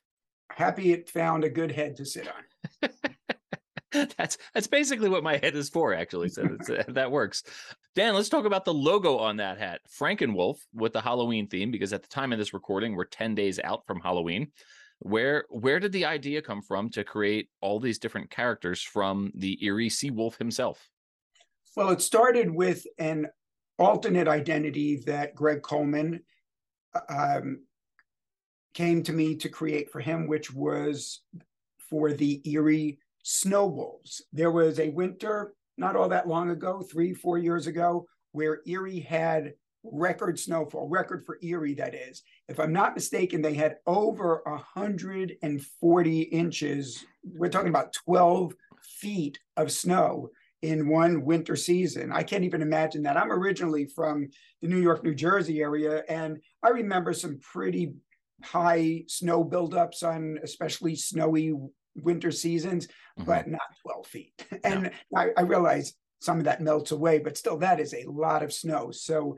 [0.51, 2.89] Happy it found a good head to sit on.
[4.17, 6.29] that's that's basically what my head is for, actually.
[6.29, 7.43] So uh, that works.
[7.95, 11.93] Dan, let's talk about the logo on that hat, Frankenwolf, with the Halloween theme, because
[11.93, 14.51] at the time of this recording, we're 10 days out from Halloween.
[14.99, 19.63] Where where did the idea come from to create all these different characters from the
[19.63, 20.89] Erie Sea Wolf himself?
[21.77, 23.27] Well, it started with an
[23.77, 26.21] alternate identity that Greg Coleman
[27.07, 27.59] um,
[28.73, 31.21] came to me to create for him, which was
[31.87, 34.21] for the Erie Snowwolves.
[34.33, 38.99] There was a winter not all that long ago, three, four years ago, where Erie
[38.99, 42.23] had record snowfall, record for Erie, that is.
[42.49, 47.05] If I'm not mistaken, they had over 140 inches.
[47.23, 50.31] We're talking about 12 feet of snow
[50.67, 52.11] in one winter season.
[52.11, 53.15] I can't even imagine that.
[53.15, 54.27] I'm originally from
[54.61, 57.93] the New York, New Jersey area, and I remember some pretty
[58.43, 61.53] high snow buildups on especially snowy
[61.95, 63.23] winter seasons, mm-hmm.
[63.23, 64.45] but not 12 feet.
[64.65, 68.43] And I, I realize some of that melts away, but still, that is a lot
[68.43, 68.91] of snow.
[68.91, 69.37] So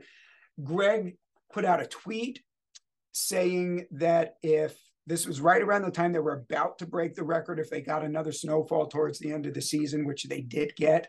[0.62, 1.16] Greg
[1.52, 2.42] put out a tweet
[3.12, 4.76] saying that if
[5.10, 7.80] this was right around the time they were about to break the record if they
[7.80, 11.08] got another snowfall towards the end of the season, which they did get.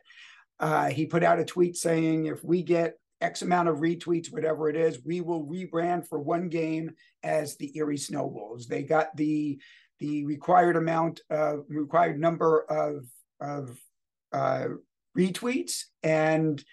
[0.59, 4.69] Uh, he put out a tweet saying, if we get X amount of retweets, whatever
[4.69, 6.89] it is, we will rebrand for one game
[7.21, 8.65] as the Erie Snowwolves.
[8.65, 9.59] They got the
[9.99, 13.05] the required amount, uh, required number of
[13.39, 13.77] of
[14.33, 14.65] uh,
[15.15, 16.63] retweets, and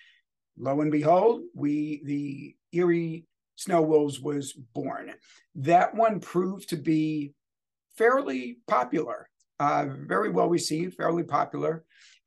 [0.56, 3.26] lo and behold, we the Erie
[3.58, 5.12] Snow Wolves was born.
[5.54, 7.34] That one proved to be
[7.96, 9.28] fairly popular.
[9.60, 11.84] uh, very well received, fairly popular.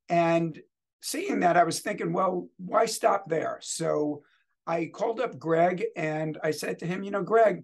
[0.10, 0.60] And
[1.02, 3.58] seeing that, I was thinking, well, why stop there?
[3.62, 4.24] So
[4.67, 7.63] I called up Greg and I said to him, you know, Greg,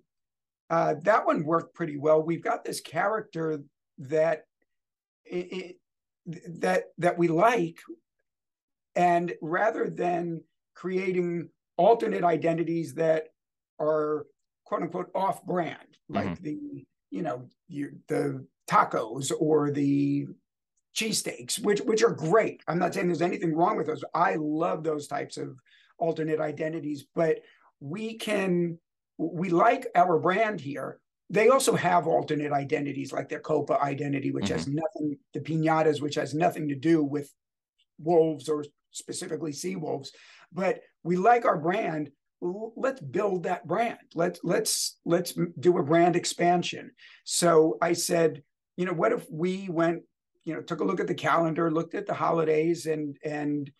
[0.70, 2.22] uh, that one worked pretty well.
[2.22, 3.62] We've got this character
[4.00, 4.44] that
[5.26, 5.78] it,
[6.26, 7.78] that that we like,
[8.96, 10.42] and rather than
[10.76, 13.28] creating alternate identities that
[13.80, 14.26] are
[14.66, 16.44] quote unquote off brand, like mm-hmm.
[16.44, 20.28] the you know you, the tacos or the
[20.96, 22.62] cheesesteaks, which which are great.
[22.68, 24.04] I'm not saying there's anything wrong with those.
[24.14, 25.58] I love those types of
[25.98, 27.40] alternate identities, but
[27.80, 28.80] we can
[29.18, 31.00] we like our brand here.
[31.30, 34.54] They also have alternate identities like their Copa identity, which mm-hmm.
[34.54, 37.32] has nothing, the pinatas, which has nothing to do with
[38.00, 40.12] wolves or specifically sea wolves.
[40.52, 42.12] But we like our brand.
[42.40, 43.98] Let's build that brand.
[44.14, 46.92] Let's let's let's do a brand expansion.
[47.24, 48.44] So I said,
[48.76, 50.04] you know, what if we went,
[50.44, 53.72] you know, took a look at the calendar, looked at the holidays and and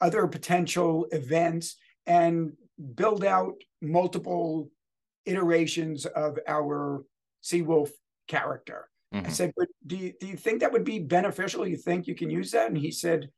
[0.00, 1.76] other potential events
[2.06, 2.52] and
[2.94, 4.70] build out multiple
[5.26, 7.04] iterations of our
[7.44, 7.90] Seawolf
[8.26, 8.88] character.
[9.14, 9.26] Mm-hmm.
[9.26, 11.66] I said, but do you, do you think that would be beneficial?
[11.66, 12.68] You think you can use that?
[12.68, 13.28] And he said,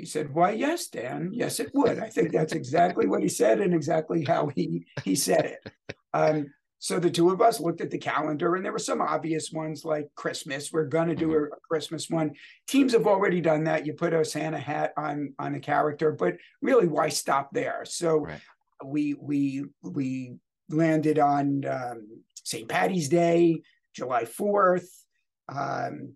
[0.00, 1.98] he said, why, yes, Dan, yes, it would.
[1.98, 5.72] I think that's exactly what he said and exactly how he, he said it.
[6.14, 6.46] Um,
[6.78, 9.84] so the two of us looked at the calendar, and there were some obvious ones
[9.84, 10.72] like Christmas.
[10.72, 11.52] We're going to do mm-hmm.
[11.52, 12.32] a, a, Christmas one.
[12.68, 13.86] Teams have already done that.
[13.86, 17.84] You put a Santa hat on on a character, but really, why stop there?
[17.84, 18.40] So right.
[18.84, 20.36] we we we
[20.68, 22.68] landed on um, St.
[22.68, 23.62] Patty's Day,
[23.94, 24.88] July Fourth.
[25.48, 26.14] Um,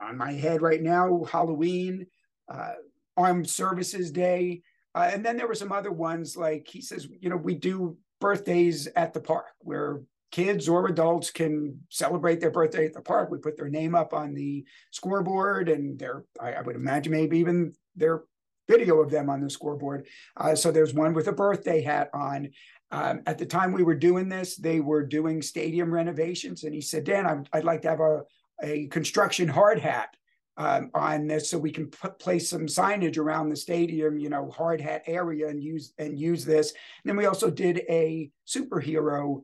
[0.00, 2.06] on my head right now, Halloween,
[2.50, 2.72] uh,
[3.16, 4.62] Armed Services Day,
[4.94, 7.96] uh, and then there were some other ones like he says, you know, we do
[8.20, 13.30] birthdays at the park where kids or adults can celebrate their birthday at the park.
[13.30, 17.38] We put their name up on the scoreboard and their, I, I would imagine maybe
[17.38, 18.24] even their
[18.68, 20.06] video of them on the scoreboard.
[20.36, 22.50] Uh, so there's one with a birthday hat on.
[22.92, 26.64] Um, at the time we were doing this, they were doing stadium renovations.
[26.64, 28.22] And he said, Dan, I'd, I'd like to have a,
[28.62, 30.16] a construction hard hat
[30.60, 34.50] um, on this so we can put, place some signage around the stadium, you know,
[34.50, 36.72] hard hat area and use and use this.
[36.72, 39.40] And then we also did a superhero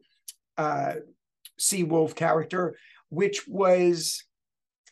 [0.58, 0.96] uh,
[1.58, 2.76] Seawolf character,
[3.08, 4.24] which was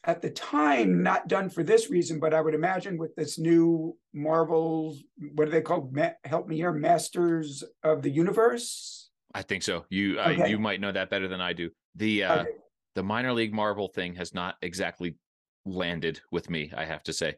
[0.04, 3.94] at the time not done for this reason, but I would imagine with this new
[4.14, 4.96] Marvel,
[5.34, 5.94] what are they called?
[5.94, 9.10] Ma- help me here, Masters of the Universe.
[9.34, 9.84] I think so.
[9.90, 10.42] You okay.
[10.42, 11.68] uh, you might know that better than I do.
[11.96, 12.50] The uh, okay.
[12.94, 15.16] the minor league Marvel thing has not exactly
[15.64, 17.37] landed with me, I have to say.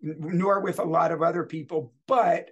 [0.00, 2.50] Nor with a lot of other people, but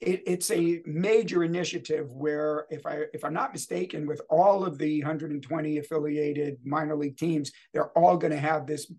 [0.00, 4.78] it, it's a major initiative where, if I if I'm not mistaken, with all of
[4.78, 8.90] the 120 affiliated minor league teams, they're all going to have this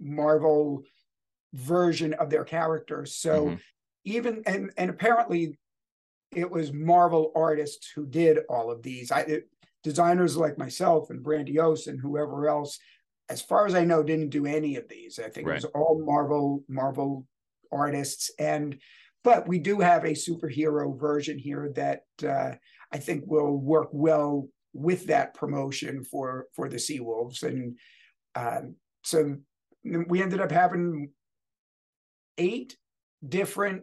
[0.00, 0.82] Marvel
[1.52, 3.14] version of their characters.
[3.16, 3.56] So mm-hmm.
[4.04, 5.58] even and and apparently,
[6.34, 9.10] it was Marvel artists who did all of these.
[9.10, 9.48] I it,
[9.82, 12.78] designers like myself and Brandiose and whoever else
[13.28, 15.18] as far as I know, didn't do any of these.
[15.18, 15.54] I think right.
[15.54, 17.26] it was all Marvel Marvel
[17.72, 18.78] artists, and
[19.24, 22.52] but we do have a superhero version here that uh,
[22.92, 27.78] I think will work well with that promotion for for the Seawolves, and
[28.34, 29.36] um, so
[29.84, 31.10] we ended up having
[32.38, 32.76] eight
[33.26, 33.82] different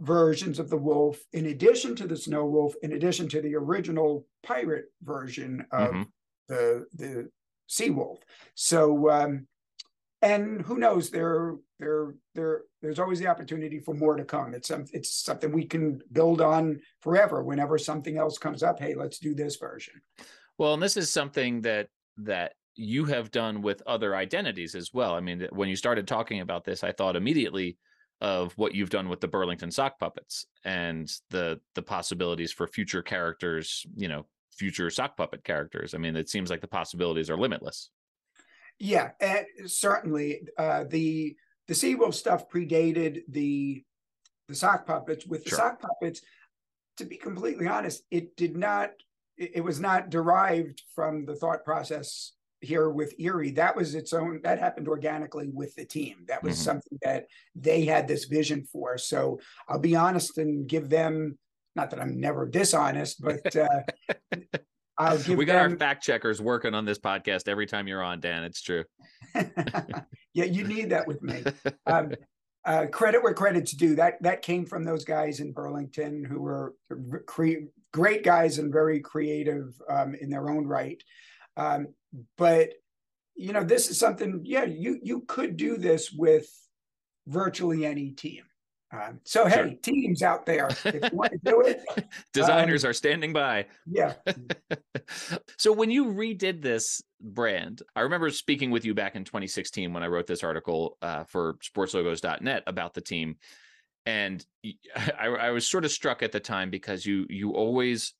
[0.00, 4.26] versions of the wolf in addition to the snow wolf in addition to the original
[4.42, 6.02] pirate version of mm-hmm.
[6.48, 7.28] the the
[7.74, 8.18] Seawolf.
[8.54, 9.46] So, um,
[10.22, 11.10] and who knows?
[11.10, 12.62] There, there, there.
[12.80, 14.54] There's always the opportunity for more to come.
[14.54, 17.42] It's some, it's something we can build on forever.
[17.42, 19.94] Whenever something else comes up, hey, let's do this version.
[20.58, 25.14] Well, and this is something that that you have done with other identities as well.
[25.14, 27.76] I mean, when you started talking about this, I thought immediately
[28.20, 33.02] of what you've done with the Burlington sock puppets and the the possibilities for future
[33.02, 35.94] characters, you know, future sock puppet characters.
[35.94, 37.90] I mean, it seems like the possibilities are limitless.
[38.78, 41.36] Yeah, and certainly uh, the
[41.68, 43.84] the Seawolf stuff predated the
[44.48, 45.26] the sock puppets.
[45.26, 45.58] With the sure.
[45.58, 46.20] sock puppets,
[46.98, 48.90] to be completely honest, it did not.
[49.36, 53.50] It was not derived from the thought process here with Erie.
[53.52, 54.40] That was its own.
[54.42, 56.24] That happened organically with the team.
[56.28, 56.64] That was mm-hmm.
[56.64, 58.96] something that they had this vision for.
[58.98, 61.38] So I'll be honest and give them
[61.76, 63.82] not that I'm never dishonest, but uh,
[64.98, 65.72] I'll give we got them...
[65.72, 68.44] our fact checkers working on this podcast every time you're on, Dan.
[68.44, 68.84] It's true.
[69.34, 71.42] yeah, you need that with me.
[71.86, 72.14] Um,
[72.66, 73.94] uh, credit where credit's due.
[73.94, 76.74] That that came from those guys in Burlington who were
[77.26, 81.02] cre- great guys and very creative um, in their own right.
[81.58, 81.88] Um,
[82.38, 82.70] but
[83.34, 84.40] you know, this is something.
[84.44, 86.48] Yeah, you you could do this with
[87.26, 88.44] virtually any team.
[88.94, 89.70] Um, so hey, sure.
[89.82, 91.82] teams out there, if you want to do it,
[92.32, 93.66] designers um, are standing by.
[93.86, 94.14] Yeah.
[95.56, 100.02] so when you redid this brand, I remember speaking with you back in 2016 when
[100.02, 103.36] I wrote this article uh, for SportsLogos.net about the team,
[104.06, 104.44] and
[104.96, 108.14] I, I was sort of struck at the time because you you always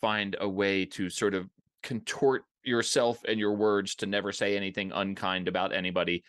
[0.00, 1.48] find a way to sort of
[1.82, 6.24] contort yourself and your words to never say anything unkind about anybody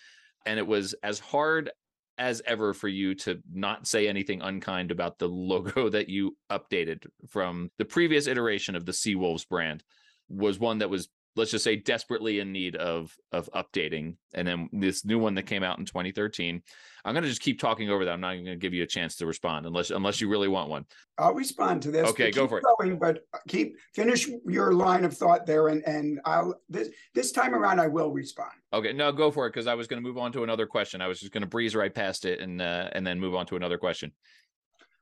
[0.45, 1.71] and it was as hard
[2.17, 7.06] as ever for you to not say anything unkind about the logo that you updated
[7.28, 9.84] from the previous iteration of the Seawolves brand
[10.30, 14.69] was one that was let's just say desperately in need of of updating and then
[14.71, 16.62] this new one that came out in 2013
[17.04, 18.12] i'm going to just keep talking over that.
[18.12, 20.48] I'm not even going to give you a chance to respond unless unless you really
[20.48, 20.86] want one.
[21.17, 25.15] I'll respond to this okay go for going, it but keep finish your line of
[25.15, 28.52] thought there and and i'll this this time around i will respond.
[28.74, 31.02] Okay no go for it because i was going to move on to another question.
[31.02, 33.45] I was just going to breeze right past it and uh, and then move on
[33.48, 34.12] to another question.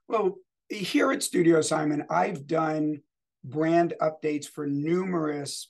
[0.07, 0.37] Well
[0.69, 3.01] here at studio simon i've done
[3.43, 5.69] brand updates for numerous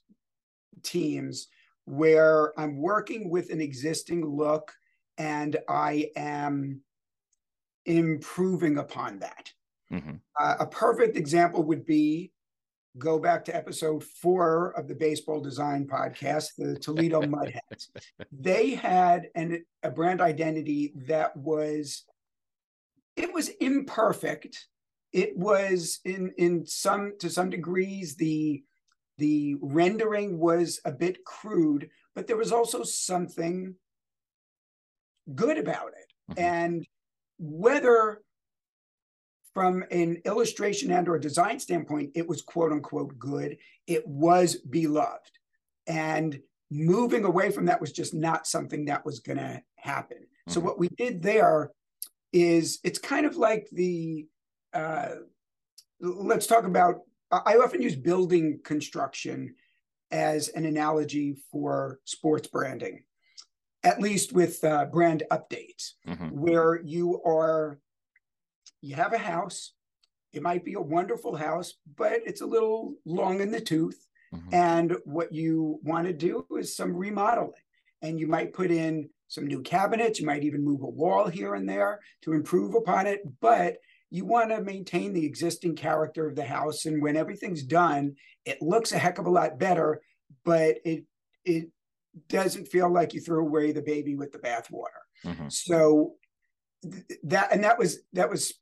[0.81, 1.47] teams
[1.85, 4.71] where I'm working with an existing look
[5.17, 6.81] and I am
[7.85, 9.51] improving upon that.
[9.91, 10.15] Mm-hmm.
[10.39, 12.31] Uh, a perfect example would be
[12.97, 17.89] go back to episode four of the Baseball Design podcast, the Toledo Mudhens.
[18.31, 22.05] they had an, a brand identity that was
[23.15, 24.67] it was imperfect.
[25.11, 28.63] It was in in some to some degrees the
[29.17, 33.75] the rendering was a bit crude, but there was also something
[35.33, 36.31] good about it.
[36.31, 36.43] Mm-hmm.
[36.43, 36.87] And
[37.37, 38.21] whether
[39.53, 45.31] from an illustration and or design standpoint, it was quote unquote good, it was beloved.
[45.85, 46.39] And
[46.71, 50.17] moving away from that was just not something that was going to happen.
[50.17, 50.51] Mm-hmm.
[50.51, 51.71] So what we did there
[52.31, 54.25] is it's kind of like the
[54.73, 55.09] uh,
[55.99, 57.01] let's talk about
[57.45, 59.55] I often use building construction
[60.11, 63.03] as an analogy for sports branding,
[63.83, 66.29] at least with uh, brand updates, mm-hmm.
[66.29, 67.79] where you are,
[68.81, 69.73] you have a house.
[70.31, 74.07] It might be a wonderful house, but it's a little long in the tooth.
[74.33, 74.53] Mm-hmm.
[74.53, 77.51] And what you want to do is some remodeling.
[78.01, 80.19] And you might put in some new cabinets.
[80.19, 83.21] You might even move a wall here and there to improve upon it.
[83.41, 83.77] But
[84.13, 88.61] you want to maintain the existing character of the house and when everything's done it
[88.61, 89.99] looks a heck of a lot better
[90.45, 91.03] but it
[91.43, 91.69] it
[92.29, 95.49] doesn't feel like you threw away the baby with the bathwater mm-hmm.
[95.49, 96.13] so
[96.83, 98.53] th- that and that was that was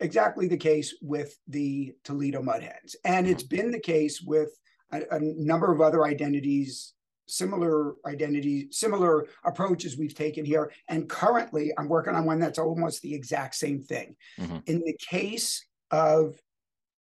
[0.00, 3.32] exactly the case with the toledo mudhens and mm-hmm.
[3.32, 4.58] it's been the case with
[4.92, 6.94] a, a number of other identities
[7.28, 10.72] similar identity, similar approaches we've taken here.
[10.88, 14.16] And currently, I'm working on one that's almost the exact same thing.
[14.38, 14.58] Mm-hmm.
[14.66, 16.40] In the case of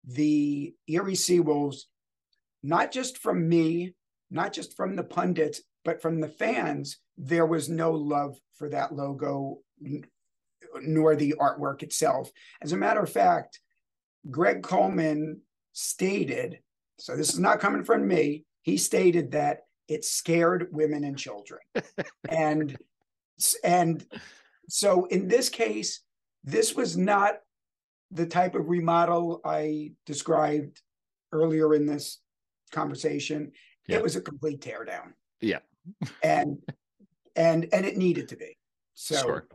[0.07, 1.83] the Erie Seawolves,
[2.63, 3.95] not just from me,
[4.31, 8.95] not just from the pundits, but from the fans, there was no love for that
[8.95, 9.59] logo
[10.83, 12.31] nor the artwork itself.
[12.63, 13.61] As a matter of fact,
[14.31, 15.41] Greg Coleman
[15.73, 16.61] stated,
[16.99, 21.61] so this is not coming from me, he stated that it scared women and children.
[22.29, 22.77] And
[23.63, 24.05] and
[24.69, 26.01] so in this case
[26.45, 27.35] this was not
[28.13, 30.81] the type of remodel i described
[31.33, 32.21] earlier in this
[32.75, 33.53] conversation.
[33.87, 33.97] Yeah.
[33.97, 35.13] it was a complete teardown.
[35.41, 35.59] Yeah.
[36.23, 36.59] And
[37.37, 38.57] and and it needed to be.
[38.95, 39.49] So sure.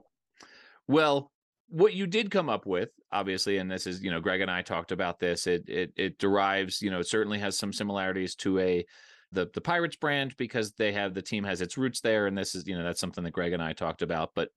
[0.88, 1.32] well
[1.70, 4.62] what you did come up with obviously and this is you know greg and i
[4.62, 8.60] talked about this it it, it derives you know it certainly has some similarities to
[8.60, 8.84] a
[9.32, 12.56] the the Pirates brand because they have the team has its roots there, and this
[12.56, 14.32] is you know that's something that Greg and I talked about.
[14.36, 14.50] But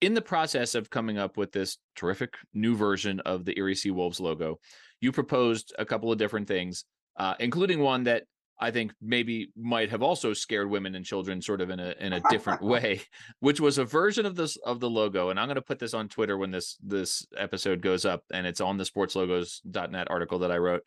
[0.00, 3.92] in the process of coming up with this terrific new version of the Erie Sea
[3.92, 4.58] Wolves logo,
[5.00, 6.84] you proposed a couple of different things,
[7.16, 8.24] uh, including one that
[8.62, 12.12] I think maybe might have also scared women and children sort of in a in
[12.12, 13.02] a different way,
[13.40, 15.30] which was a version of this of the logo.
[15.30, 18.46] And I'm going to put this on Twitter when this this episode goes up, and
[18.46, 20.82] it's on the sportslogos.net article that I wrote.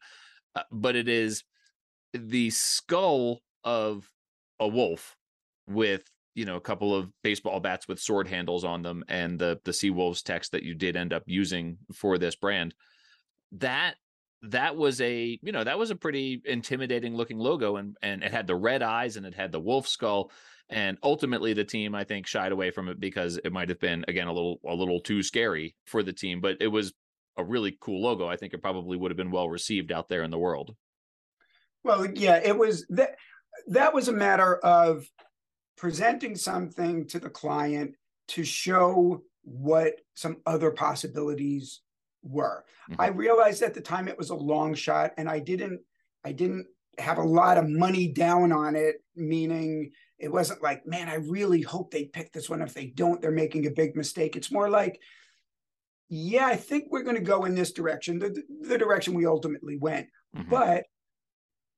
[0.55, 1.43] Uh, but it is
[2.15, 4.09] the skull of
[4.59, 5.15] a wolf
[5.67, 6.03] with
[6.33, 9.73] you know a couple of baseball bats with sword handles on them and the the
[9.73, 12.73] sea wolves text that you did end up using for this brand
[13.51, 13.95] that
[14.41, 18.31] that was a you know that was a pretty intimidating looking logo and and it
[18.31, 20.31] had the red eyes and it had the wolf skull
[20.69, 24.05] and ultimately the team i think shied away from it because it might have been
[24.07, 26.93] again a little a little too scary for the team but it was
[27.37, 28.27] a really cool logo.
[28.27, 30.75] I think it probably would have been well received out there in the world
[31.85, 33.15] well, yeah, it was that
[33.67, 35.05] that was a matter of
[35.77, 37.93] presenting something to the client
[38.29, 41.81] to show what some other possibilities
[42.23, 42.65] were.
[42.89, 42.95] Mhm.
[42.97, 45.81] I realized at the time it was a long shot and I didn't
[46.23, 46.65] I didn't
[46.97, 51.61] have a lot of money down on it, meaning it wasn't like, man, I really
[51.61, 52.61] hope they pick this one.
[52.63, 54.35] If they don't, they're making a big mistake.
[54.35, 54.99] It's more like,
[56.09, 59.77] yeah, I think we're going to go in this direction, the, the direction we ultimately
[59.77, 60.07] went.
[60.35, 60.49] Mhm.
[60.49, 60.85] But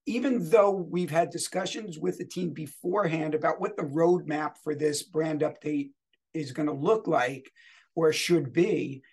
[0.07, 5.03] even though we've had discussions with the team beforehand about what the roadmap for this
[5.03, 5.89] brand update
[6.33, 7.51] is going to look like
[7.93, 9.03] or should be,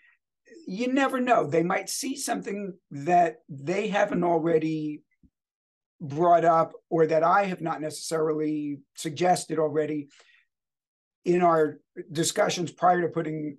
[0.68, 1.46] you never know.
[1.46, 5.02] They might see something that they haven't already
[6.00, 10.08] brought up or that I have not necessarily suggested already
[11.24, 11.80] in our
[12.12, 13.58] discussions prior to putting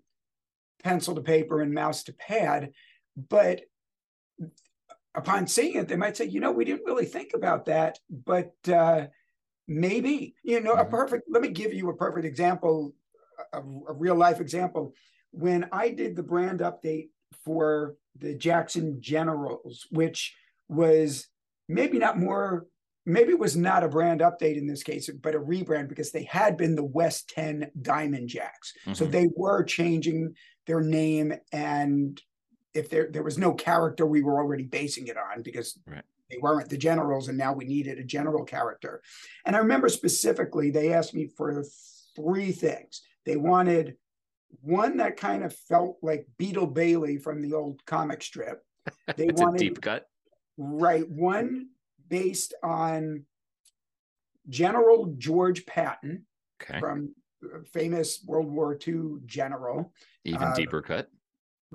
[0.83, 2.71] pencil to paper and mouse to pad.
[3.17, 3.61] But
[5.15, 8.53] upon seeing it, they might say, you know, we didn't really think about that, but
[8.71, 9.07] uh,
[9.67, 10.89] maybe, you know, a Mhm.
[10.91, 12.93] perfect, let me give you a perfect example,
[13.53, 14.93] a, a real life example.
[15.31, 17.09] When I did the brand update
[17.43, 20.35] for the Jackson Generals, which
[20.69, 21.27] was
[21.67, 22.67] maybe not more,
[23.05, 26.23] maybe it was not a brand update in this case, but a rebrand because they
[26.23, 28.95] had been the West Tenn Diamond Jaxx.
[28.95, 29.11] So Mhm.
[29.11, 30.35] they were changing
[30.65, 32.19] their name and
[32.75, 36.03] if there there was no character we were already basing it on because Right.
[36.29, 39.01] they weren't the generals and now we needed a general character.
[39.45, 41.63] And I remember specifically they asked me for
[42.15, 43.01] three things.
[43.25, 43.95] They wanted
[44.61, 48.61] one that kind of felt like Beetle Bailey from the old comic strip.
[49.17, 50.07] They it's a deep cut.
[50.57, 51.69] right one
[52.09, 53.25] based on
[54.49, 56.25] General George Patton
[56.61, 56.79] Okay.
[56.79, 57.13] from
[57.43, 59.91] uh, famous World War II general
[60.23, 61.09] Even uh, deeper cut.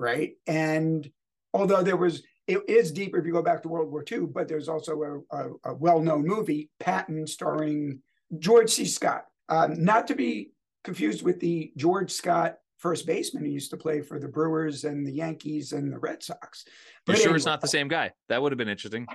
[0.01, 0.33] Right?
[0.47, 1.09] And
[1.53, 4.47] although there was, it is deeper if you go back to World War II, but
[4.47, 8.01] there's also a, a, a well-known movie, Patton, starring
[8.39, 8.85] George C.
[8.85, 9.25] Scott.
[9.47, 10.51] Um, not to be
[10.83, 15.05] confused with the George Scott first baseman who used to play for the Brewers and
[15.05, 16.63] the Yankees and the Red Sox.
[16.65, 16.73] You
[17.05, 18.11] But sure it's not the same guy?
[18.27, 19.05] That would have been interesting.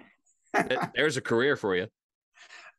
[0.95, 1.89] There's a career for you.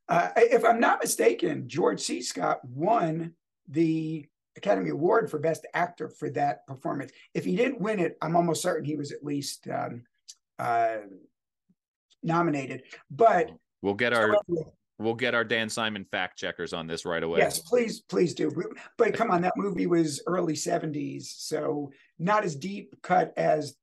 [0.08, 2.22] uh, if I'm not mistaken, George C.
[2.22, 3.34] Scott won
[3.68, 4.26] the
[4.58, 7.12] Academy Award for Best Actor for that performance.
[7.34, 10.04] If he didn't win it, I'm almost certain he was at least um,
[10.60, 10.98] uh,
[12.24, 12.84] nominated.
[13.10, 13.52] But
[13.82, 14.36] We'll get our
[14.98, 17.40] we'll get our Dan Simon fact checkers on this right away.
[17.40, 18.52] yes, please, please do.
[18.98, 23.76] But come on, that movie was early 70s, so not as deep cut as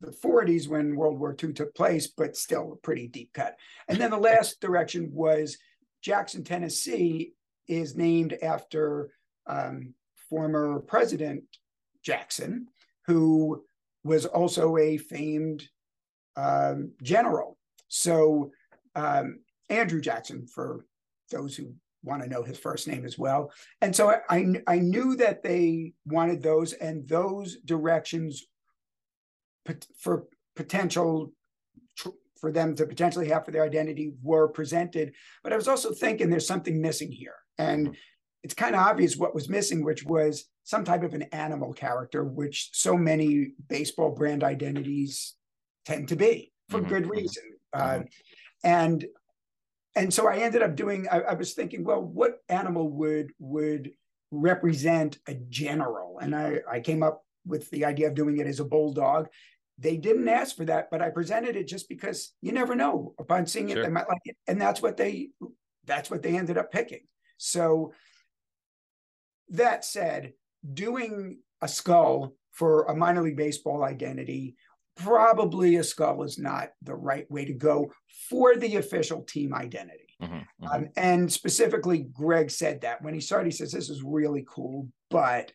[0.00, 3.56] the 40s when World War II took place, but still a pretty deep cut.
[3.88, 5.58] And then the last direction was
[6.00, 7.32] Jackson, Tennessee,
[7.68, 9.10] is named after
[9.46, 9.94] um,
[10.30, 11.42] former President
[12.02, 12.68] Jackson,
[13.06, 13.64] who
[14.04, 15.68] was also a famed
[16.36, 17.58] um, general.
[17.88, 18.52] So
[18.94, 20.86] um, Andrew Jackson, for
[21.30, 23.52] those who want to know his first name as well.
[23.82, 28.46] And so I, I, knew that they wanted those, and those directions
[29.98, 30.24] for
[30.56, 31.32] potential
[32.40, 35.12] for them to potentially have for their identity were presented.
[35.44, 37.94] But I was also thinking there's something missing here, and
[38.42, 42.24] it's kind of obvious what was missing, which was some type of an animal character,
[42.24, 45.34] which so many baseball brand identities
[45.84, 47.42] tend to be for Mhm, good mhm, reason.
[47.72, 48.00] Uh,
[48.64, 49.06] and
[49.96, 51.08] and so I ended up doing.
[51.10, 53.92] I, I was thinking, well, what animal would would
[54.30, 56.18] represent a general?
[56.20, 59.28] And I I came up with the idea of doing it as a bulldog.
[59.78, 63.14] They didn't ask for that, but I presented it just because you never know.
[63.18, 63.82] Upon seeing it, Sure.
[63.82, 65.30] they might like it, and that's what they
[65.84, 67.06] that's what they ended up picking.
[67.38, 67.92] So
[69.50, 70.32] that said,
[70.74, 74.56] doing a skull for a minor league baseball identity,
[74.96, 77.92] probably a skull is not the right way to go
[78.28, 80.16] for the official team identity.
[80.20, 80.74] Mhm, mhm.
[80.74, 84.88] Um, and specifically, Greg said that when he started, he says, This is really cool,
[85.08, 85.52] but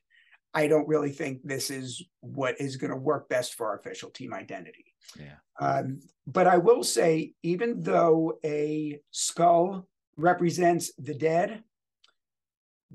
[0.53, 4.09] I don't really think this is what is going to work best for our official
[4.09, 4.95] team identity.
[5.19, 5.35] Yeah.
[5.59, 11.61] Um, but I will say, even though a skull represents the dead,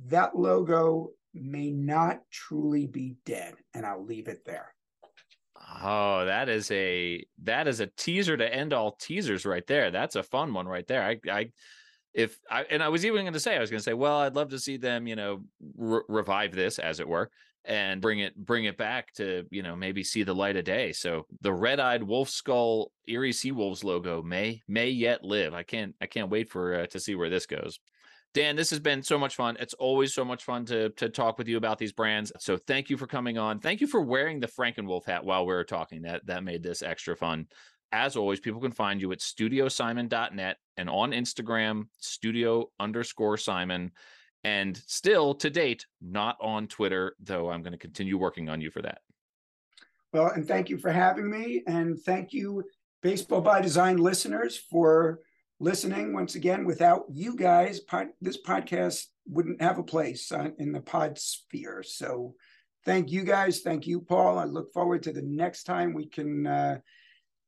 [0.07, 3.55] that logo may not truly be dead.
[3.75, 4.75] And I'll leave it there.
[5.83, 9.91] Oh, that is a that is a teaser to end all teasers right there.
[9.91, 11.03] That's a fun one right there.
[11.03, 11.51] I I
[12.15, 14.19] if I and I was even going to say I was going to say, well,
[14.19, 15.43] I'd love to see them, you know,
[15.77, 17.31] re- revive this as it were
[17.65, 20.93] and bring it bring it back to, you know, maybe see the light of day.
[20.93, 25.55] So the red-eyed wolf skull Erie Seawolves logo may may yet live.
[25.55, 27.79] I can't I can't wait for uh, to see where this goes.
[28.33, 29.57] Dan, this has been so much fun.
[29.59, 32.31] It's always so much fun to to talk with you about these brands.
[32.39, 33.59] So thank you for coming on.
[33.59, 36.03] Thank you for wearing the Frankenwolf hat while we were talking.
[36.03, 37.47] That that made this extra fun.
[37.93, 43.91] As always, people can find you at studiosimon.net and on Instagram, studio underscore Simon.
[44.45, 48.71] and still to date not on Twitter, though I'm going to continue working on you
[48.71, 49.01] for that.
[50.13, 51.63] Well, and thank you for having me.
[51.67, 52.65] And thank you,
[53.03, 55.21] Baseball by Design listeners, for
[55.61, 56.13] listening.
[56.13, 60.81] Once again, without you guys, pod, this podcast wouldn't have a place uh, in the
[60.81, 61.83] pod sphere.
[61.83, 62.35] So
[62.85, 63.61] thank you guys.
[63.61, 64.39] Thank you, Paul.
[64.39, 66.79] I look forward to the next time we can uh,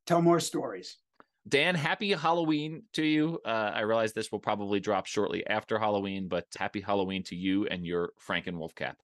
[0.05, 0.97] tell more stories.
[1.45, 3.39] Dan, happy Halloween to you.
[3.43, 7.67] Uh, I realize this will probably drop shortly after Halloween, but happy Halloween to you
[7.67, 8.97] and your Frankenwolf cap.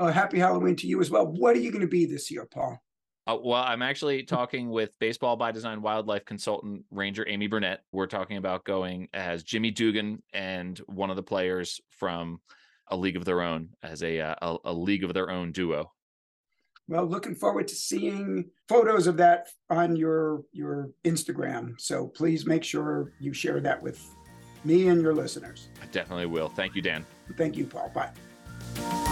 [0.00, 1.26] Oh, happy Halloween to you as well.
[1.26, 2.82] What are you going to be this year, Paul?
[3.26, 7.82] Uh, well, I'm actually talking with Baseball by Design wildlife consultant Ranger Amy Burnett.
[7.92, 12.40] We're talking about going as Jimmy Dugan and one of the players from
[12.88, 15.92] a league of their own as a uh, a, a league of their own duo.
[16.88, 21.80] Well, looking forward to seeing photos of that on your your Instagram.
[21.80, 24.04] So please make sure you share that with
[24.64, 25.68] me and your listeners.
[25.80, 26.48] I definitely will.
[26.48, 27.06] Thank you, Dan.
[27.36, 27.92] Thank you, Paul.
[27.94, 29.06] Bye.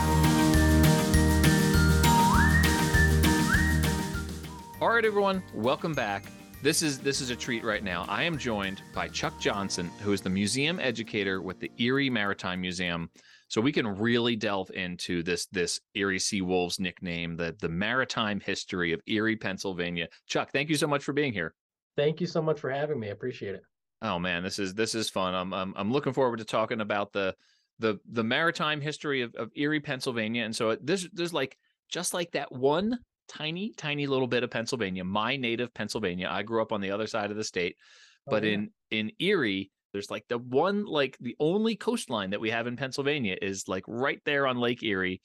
[4.80, 6.22] All right, everyone, welcome back.
[6.62, 8.06] This is this is a treat right now.
[8.08, 12.60] I am joined by Chuck Johnson, who is the museum educator with the Erie Maritime
[12.60, 13.10] Museum.
[13.48, 18.38] So we can really delve into this this Erie Sea Wolves nickname, the the maritime
[18.38, 20.06] history of Erie, Pennsylvania.
[20.28, 21.54] Chuck, thank you so much for being here.
[21.96, 23.08] Thank you so much for having me.
[23.08, 23.62] I appreciate it.
[24.00, 25.34] Oh man, this is this is fun.
[25.34, 27.34] I'm I'm, I'm looking forward to talking about the
[27.80, 30.44] the the maritime history of, of Erie, Pennsylvania.
[30.44, 31.58] And so there's there's like
[31.88, 36.28] just like that one tiny tiny little bit of Pennsylvania, my native Pennsylvania.
[36.30, 37.76] I grew up on the other side of the state,
[38.26, 38.52] oh, but yeah.
[38.52, 42.76] in in Erie, there's like the one like the only coastline that we have in
[42.76, 45.20] Pennsylvania is like right there on Lake Erie.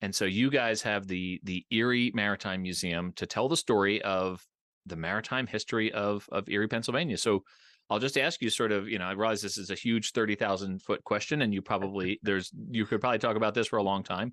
[0.00, 4.44] And so you guys have the the Erie Maritime Museum to tell the story of
[4.86, 7.16] the maritime history of of Erie, Pennsylvania.
[7.16, 7.42] So
[7.90, 10.82] I'll just ask you sort of, you know, I realize this is a huge 30,000
[10.82, 14.02] foot question and you probably there's you could probably talk about this for a long
[14.02, 14.32] time.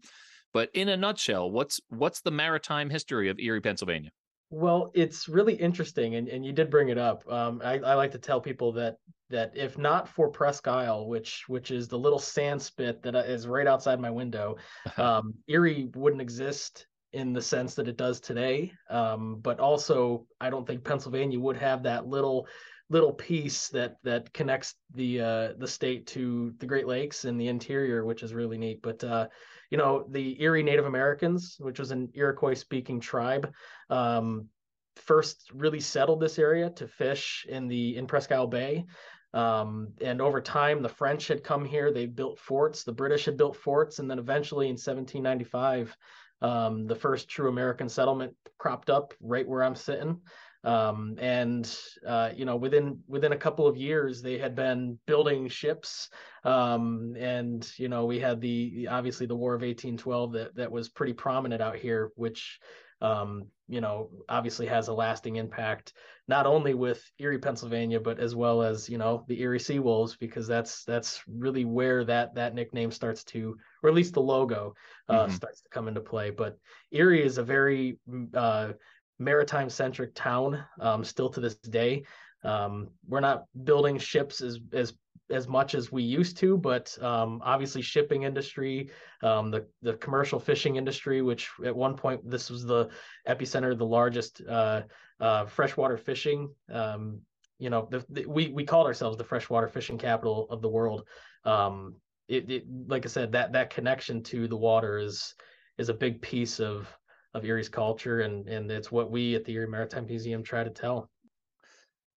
[0.55, 4.11] But in a nutshell, what's what's the maritime history of Erie, Pennsylvania?
[4.49, 7.29] Well, it's really interesting, and, and you did bring it up.
[7.29, 8.95] Um, I, I like to tell people that
[9.29, 13.47] that if not for Presque Isle, which which is the little sand spit that is
[13.47, 14.55] right outside my window,
[14.97, 18.71] um, Erie wouldn't exist in the sense that it does today.
[18.89, 22.47] Um, but also, I don't think Pennsylvania would have that little
[22.89, 27.47] little piece that that connects the uh, the state to the Great Lakes and the
[27.47, 28.81] interior, which is really neat.
[28.81, 29.27] But uh,
[29.71, 33.51] you know, the Erie Native Americans, which was an Iroquois speaking tribe,
[33.89, 34.47] um,
[34.95, 38.85] first really settled this area to fish in the in Presque Isle Bay.
[39.33, 41.91] Um, and over time, the French had come here.
[41.91, 42.83] They built forts.
[42.83, 45.95] The British had built forts, and then eventually, in 1795,
[46.41, 50.21] um, the first true American settlement cropped up right where I'm sitting.
[50.65, 51.71] Um, and
[52.05, 56.09] uh, you know, within within a couple of years, they had been building ships.
[56.43, 60.89] Um, and you know, we had the obviously the War of 1812 that that was
[60.89, 62.59] pretty prominent out here, which
[63.01, 65.93] um, you know, obviously has a lasting impact
[66.27, 70.15] not only with Erie, Pennsylvania, but as well as you know the Erie Sea Wolves,
[70.15, 74.73] because that's that's really where that that nickname starts to, or at least the logo
[75.07, 75.33] uh, mm-hmm.
[75.33, 76.31] starts to come into play.
[76.31, 76.57] But
[76.91, 77.99] Erie is a very
[78.33, 78.73] uh,
[79.19, 82.03] maritime centric town um, still to this day.
[82.43, 84.93] Um, we're not building ships as as
[85.31, 88.89] as much as we used to, but um, obviously shipping industry,
[89.23, 92.89] um, the the commercial fishing industry, which at one point this was the
[93.27, 94.81] epicenter of the largest uh,
[95.19, 96.53] uh, freshwater fishing.
[96.71, 97.21] Um,
[97.57, 101.07] you know, the, the, we we called ourselves the freshwater fishing capital of the world.
[101.43, 101.95] Um,
[102.27, 105.33] it, it, like I said, that that connection to the water is
[105.77, 106.87] is a big piece of
[107.35, 110.69] of Erie's culture, and and it's what we at the Erie Maritime Museum try to
[110.69, 111.09] tell.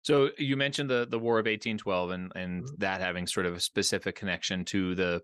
[0.04, 2.76] So you mentioned the the War of 1812 and and mm-hmm.
[2.78, 5.22] that having sort of a specific connection to the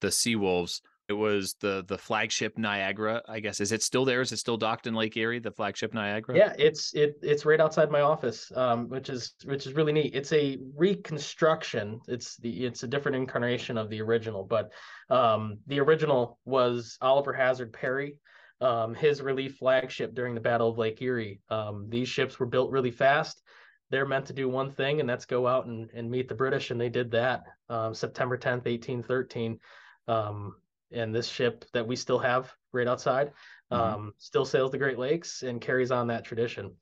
[0.00, 0.82] the Sea Wolves.
[1.08, 3.60] It was the the flagship Niagara, I guess.
[3.60, 4.22] Is it still there?
[4.22, 5.38] Is it still docked in Lake Erie?
[5.38, 6.36] The flagship Niagara?
[6.36, 10.16] Yeah, it's it it's right outside my office, um, which is which is really neat.
[10.16, 12.00] It's a reconstruction.
[12.08, 14.72] It's the it's a different incarnation of the original, but
[15.08, 18.16] um, the original was Oliver Hazard Perry,
[18.60, 21.40] um, his relief flagship during the Battle of Lake Erie.
[21.50, 23.42] Um, these ships were built really fast.
[23.90, 26.70] They're meant to do one thing, and that's go out and, and meet the British,
[26.70, 29.60] and they did that um, September 10th, 1813.
[30.08, 30.56] Um,
[30.92, 33.32] and this ship that we still have right outside
[33.72, 33.74] mm-hmm.
[33.74, 36.72] Um, still sails the Great Lakes and carries on that tradition.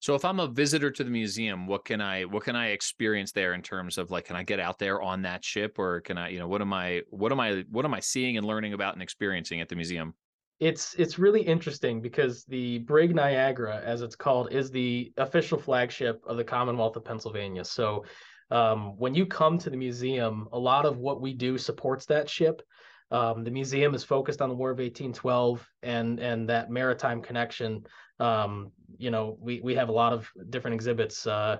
[0.00, 3.32] So if I'm a visitor to the museum, what can I what can I experience
[3.32, 6.16] there in terms of like can I get out there on that ship or can
[6.16, 8.74] I, you know, what am I what am I what am I seeing and learning
[8.74, 10.14] about and experiencing at the museum?
[10.60, 16.22] It's it's really interesting because the brig Niagara, as it's called, is the official flagship
[16.26, 17.64] of the Commonwealth of Pennsylvania.
[17.64, 18.04] So
[18.50, 22.28] um, when you come to the museum, a lot of what we do supports that
[22.28, 22.62] ship.
[23.10, 27.84] Um, the museum is focused on the War of 1812 and and that maritime connection.
[28.18, 31.58] Um, you know, we we have a lot of different exhibits uh,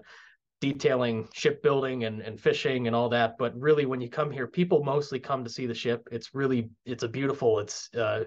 [0.61, 3.37] detailing shipbuilding and, and fishing and all that.
[3.39, 6.09] But really, when you come here, people mostly come to see the ship.
[6.11, 8.25] It's really it's a beautiful, it's uh,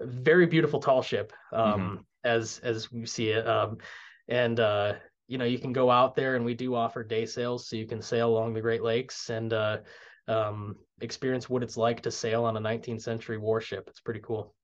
[0.00, 1.96] very beautiful tall ship um, mm-hmm.
[2.24, 3.46] as as we see it.
[3.46, 3.78] Um,
[4.28, 4.94] and uh,
[5.28, 7.86] you know, you can go out there, and we do offer day sails, so you
[7.86, 9.78] can sail along the Great Lakes and uh,
[10.28, 13.84] um, experience what it's like to sail on a 19th century warship.
[13.88, 14.54] It's pretty cool.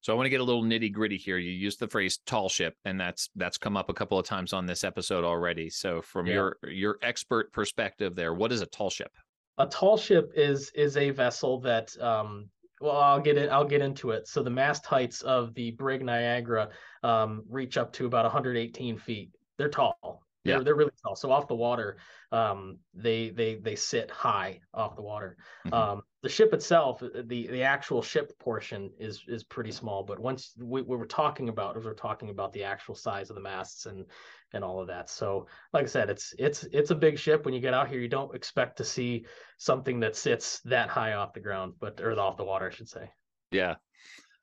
[0.00, 1.38] So I want to get a little nitty gritty here.
[1.38, 4.52] You used the phrase tall ship, and that's that's come up a couple of times
[4.52, 5.70] on this episode already.
[5.70, 6.34] So from yeah.
[6.34, 9.10] your your expert perspective, there, what is a tall ship?
[9.58, 12.48] A tall ship is is a vessel that um,
[12.80, 14.28] well i'll get it i'll get into it.
[14.28, 16.70] So the mast heights of the brig niagara
[17.02, 19.30] um, reach up to about 118 feet.
[19.56, 20.58] They're tall yeah.
[20.60, 21.16] they're really tall.
[21.16, 21.96] So off the water
[22.30, 25.36] um, they they they sit high off the water.
[25.66, 25.74] Mm-hmm.
[25.74, 30.18] um, the ship itself uh, the the actual ship portion is is pretty small but
[30.18, 33.86] once we, we were talking about we're talking about the actual size of the masts
[33.86, 34.04] and
[34.52, 35.10] and all of that.
[35.10, 37.44] So like i said it's it's it's a big ship.
[37.44, 39.26] When you get out here you don't expect to see
[39.58, 42.88] something that sits that high off the ground but or off the water i should
[42.88, 43.10] say.
[43.50, 43.76] Yeah.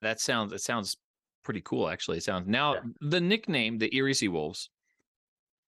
[0.02, 0.98] That sounds it sounds
[1.44, 2.18] pretty cool actually.
[2.18, 2.82] It sounds now yeah.
[3.02, 4.70] the nickname the erie sea wolves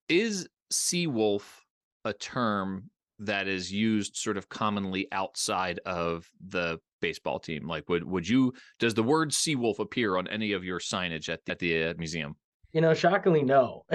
[0.10, 1.66] is sea wolf
[2.06, 2.90] a term
[3.20, 7.68] that is used sort of commonly outside of the baseball team?
[7.68, 11.42] Like, would would you does the word Seawolf appear on any of your signage at,
[11.48, 12.36] at the uh, museum?
[12.74, 13.86] You know, shockingly, no.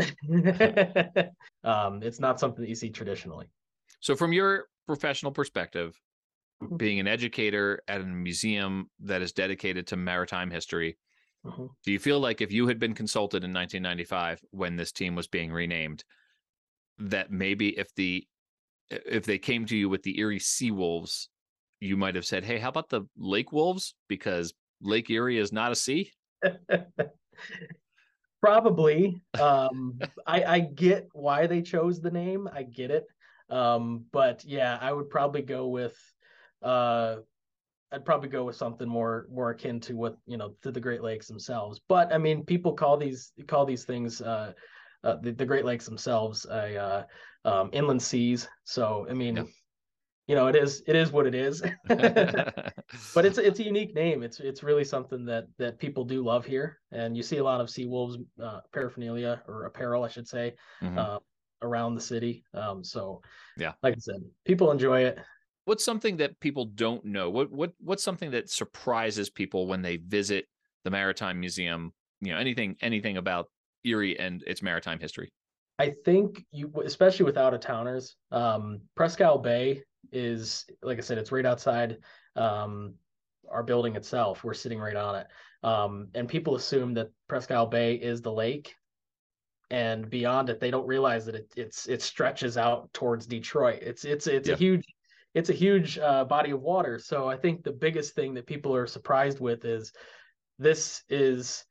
[1.65, 3.47] um, it's not something that you see traditionally.
[4.01, 5.99] So, from your professional perspective,
[6.63, 6.77] mm-hmm.
[6.77, 10.97] being an educator at a museum that is dedicated to maritime history,
[11.45, 11.67] mm-hmm.
[11.85, 15.27] do you feel like if you had been consulted in 1995 when this team was
[15.27, 16.05] being renamed,
[16.99, 18.27] that maybe if the
[18.91, 21.29] if they came to you with the Erie Sea Wolves,
[21.81, 25.73] you might have said, "Hey, how about the Lake Wolves?" Because Lake Erie is not
[25.73, 26.13] a sea.
[28.41, 29.23] Probably.
[29.41, 32.49] Um, I, I get why they chose the name.
[32.53, 33.07] I get it.
[33.49, 35.97] Um, but yeah, I would probably go with.
[36.61, 37.17] Uh,
[37.93, 41.03] I'd probably go with something more more akin to what you know to the Great
[41.03, 41.81] Lakes themselves.
[41.89, 44.53] But I mean, people call these call these things uh,
[45.05, 47.03] uh, the, the Great Lakes themselves a uh,
[47.45, 48.49] um, inland seas.
[48.65, 49.47] So I mean,
[50.27, 51.63] you know, it is it is what it is.
[51.87, 54.23] but it's it's a unique name.
[54.23, 57.61] It's it's really something that that people do love here, and you see a lot
[57.61, 60.99] of Sea Wolves uh, paraphernalia or apparel, I should say, mm-hmm.
[60.99, 61.19] uh,
[61.61, 62.45] around the city.
[62.55, 63.21] Um, so
[63.57, 65.19] yeah, like I said, people enjoy it.
[65.65, 67.31] What's something that people don't know?
[67.31, 70.47] What what what's something that surprises people when they visit
[70.85, 71.93] the Maritime Museum?
[72.21, 73.49] You know, anything anything about
[73.85, 75.33] Erie and its maritime history?
[75.79, 79.83] I think you, especially with out of towners, um, Presque Isle Bay
[80.13, 81.99] is, like I said, it's right outside
[82.37, 82.95] um,
[83.51, 84.45] our building itself.
[84.45, 85.27] We're sitting right on it.
[85.63, 88.75] Um, and people assume that Presque Isle Bay is the lake.
[89.71, 93.79] And beyond it, they don't realize that it, it's it stretches out towards Detroit.
[93.81, 94.55] It's it's it's yeah.
[94.55, 94.85] a huge
[95.35, 96.99] it's a huge uh, body of water.
[96.99, 99.93] So I think the biggest thing that people are surprised with is
[100.59, 101.65] this is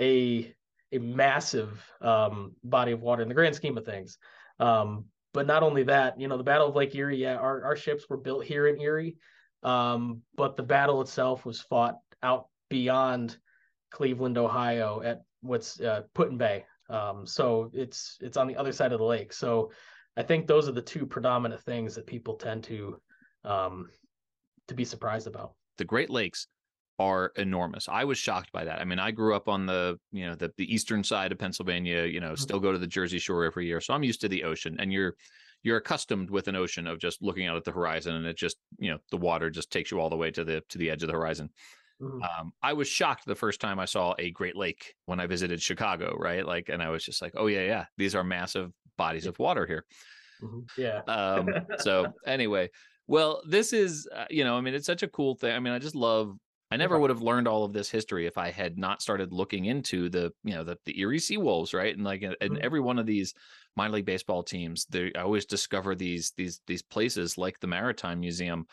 [0.00, 0.54] a
[0.92, 4.18] a massive um, body of water in the grand scheme of things.
[4.60, 7.74] Um, but not only that, you know, the Battle of Lake Erie, yeah, our, our
[7.74, 9.16] ships were built here in Erie,
[9.64, 13.36] um, but the battle itself was fought out beyond
[13.90, 16.64] Cleveland, Ohio, at what's uh, Put-in-Bay.
[16.88, 19.32] Um, so it's it's on the other side of the lake.
[19.32, 19.72] So
[20.16, 23.00] I think those are the two predominant things that people tend to
[23.44, 23.88] um,
[24.68, 25.52] to be surprised about.
[25.78, 26.46] The Great Lakes
[26.98, 27.88] are enormous.
[27.88, 28.80] I was shocked by that.
[28.80, 32.04] I mean, I grew up on the, you know, the, the eastern side of Pennsylvania,
[32.04, 32.36] you know, mm-hmm.
[32.36, 33.80] still go to the Jersey Shore every year.
[33.80, 35.14] So I'm used to the ocean and you're
[35.62, 38.58] you're accustomed with an ocean of just looking out at the horizon and it just,
[38.78, 41.02] you know, the water just takes you all the way to the to the edge
[41.02, 41.50] of the horizon.
[42.00, 42.22] Mm-hmm.
[42.22, 45.62] Um, I was shocked the first time I saw a Great Lake when I visited
[45.62, 46.44] Chicago, right?
[46.44, 49.66] Like, and I was just like, oh yeah, yeah, these are massive bodies of water
[49.66, 49.84] here.
[50.42, 50.80] Mm-hmm.
[50.80, 51.00] Yeah.
[51.06, 52.70] um, so anyway,
[53.06, 55.54] well, this is, uh, you know, I mean, it's such a cool thing.
[55.54, 56.36] I mean, I just love
[56.74, 59.66] I never would have learned all of this history if I had not started looking
[59.66, 61.94] into the, you know, the, the Erie Sea Wolves, right?
[61.94, 62.56] And like in, mm-hmm.
[62.60, 63.32] every one of these
[63.76, 68.18] minor league baseball teams, they I always discover these these these places like the Maritime
[68.18, 68.66] Museum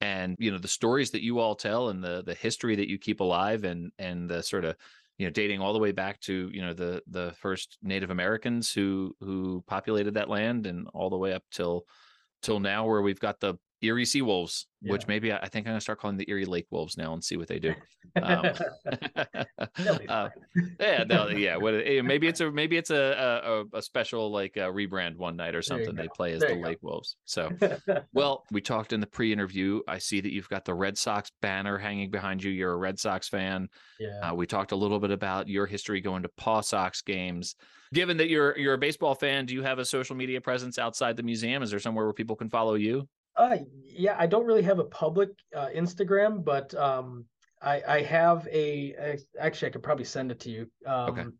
[0.00, 2.96] and you know the stories that you all tell and the the history that you
[2.98, 4.76] keep alive and and the sort of
[5.18, 8.72] you know dating all the way back to you know the the first native americans
[8.72, 11.84] who who populated that land and all the way up till
[12.42, 15.72] till now where we've got the Erie Sea Wolves, which maybe I, I think I'm
[15.72, 17.74] gonna start calling the Erie Lake Wolves now and see what they do.
[18.20, 18.44] Um,
[20.08, 20.28] uh,
[20.78, 21.56] yeah, no, yeah.
[21.56, 25.34] What eh, maybe it's a maybe it's a a, a special like uh rebrand one
[25.36, 25.94] night or something.
[25.94, 26.68] They play as There the you go.
[26.68, 27.16] Lake Wolves.
[27.24, 27.50] So
[28.12, 29.80] well, we talked in the pre-interview.
[29.88, 32.50] I see that you've got the Red Sox banner hanging behind you.
[32.50, 33.68] You're a Red Sox fan.
[33.98, 34.30] yeah.
[34.30, 37.54] Uh, we talked a little bit about your history going to Paw Sox games.
[37.94, 41.16] Given that you're you're a baseball fan, do you have a social media presence outside
[41.16, 41.62] the museum?
[41.62, 43.08] Is there somewhere where people can follow you?
[43.36, 47.24] Uh, yeah, I don't really have a public uh, Instagram, but um,
[47.60, 50.70] I I have a actually I could probably send it to you.
[50.86, 51.38] Um,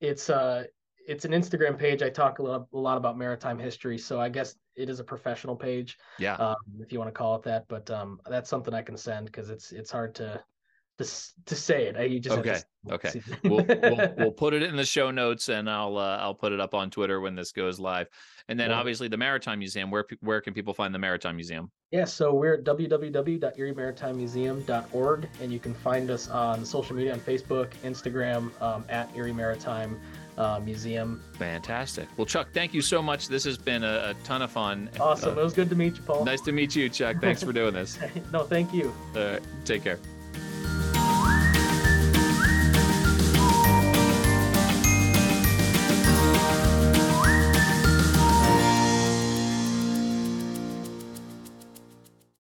[0.00, 0.64] It's uh
[1.06, 2.02] it's an Instagram page.
[2.02, 5.04] I talk a lot a lot about maritime history, so I guess it is a
[5.04, 6.34] professional page, Yeah.
[6.34, 7.68] um, if you want to call it that.
[7.68, 10.42] But um, that's something I can send because it's it's hard to
[11.02, 11.96] to to say it.
[11.96, 13.20] I, you just have to Okay, okay.
[13.44, 16.60] we'll, we'll we'll put it in the show notes and I'll uh, I'll put it
[16.60, 18.08] up on Twitter when this goes live.
[18.48, 18.78] And then Cool.
[18.78, 19.90] obviously the Maritime Museum.
[19.90, 21.70] Where where can people find the Maritime Museum?
[21.92, 27.70] Yeah, so we're at www.eriemaritime.museum.org, and you can find us on social media on Facebook,
[27.84, 30.00] Instagram, um, at Erie Maritime
[30.38, 31.22] uh, Museum.
[31.38, 32.08] Fantastic.
[32.16, 33.28] Well, Chuck, thank you so much.
[33.28, 34.88] This has been a, a ton of fun.
[34.98, 35.36] Awesome.
[35.36, 36.24] Uh, it was good to meet you, Paul.
[36.24, 37.20] nice to meet you, Chuck.
[37.20, 37.98] Thanks for doing this.
[38.32, 38.94] no, thank you.
[39.14, 39.98] Uh, take care.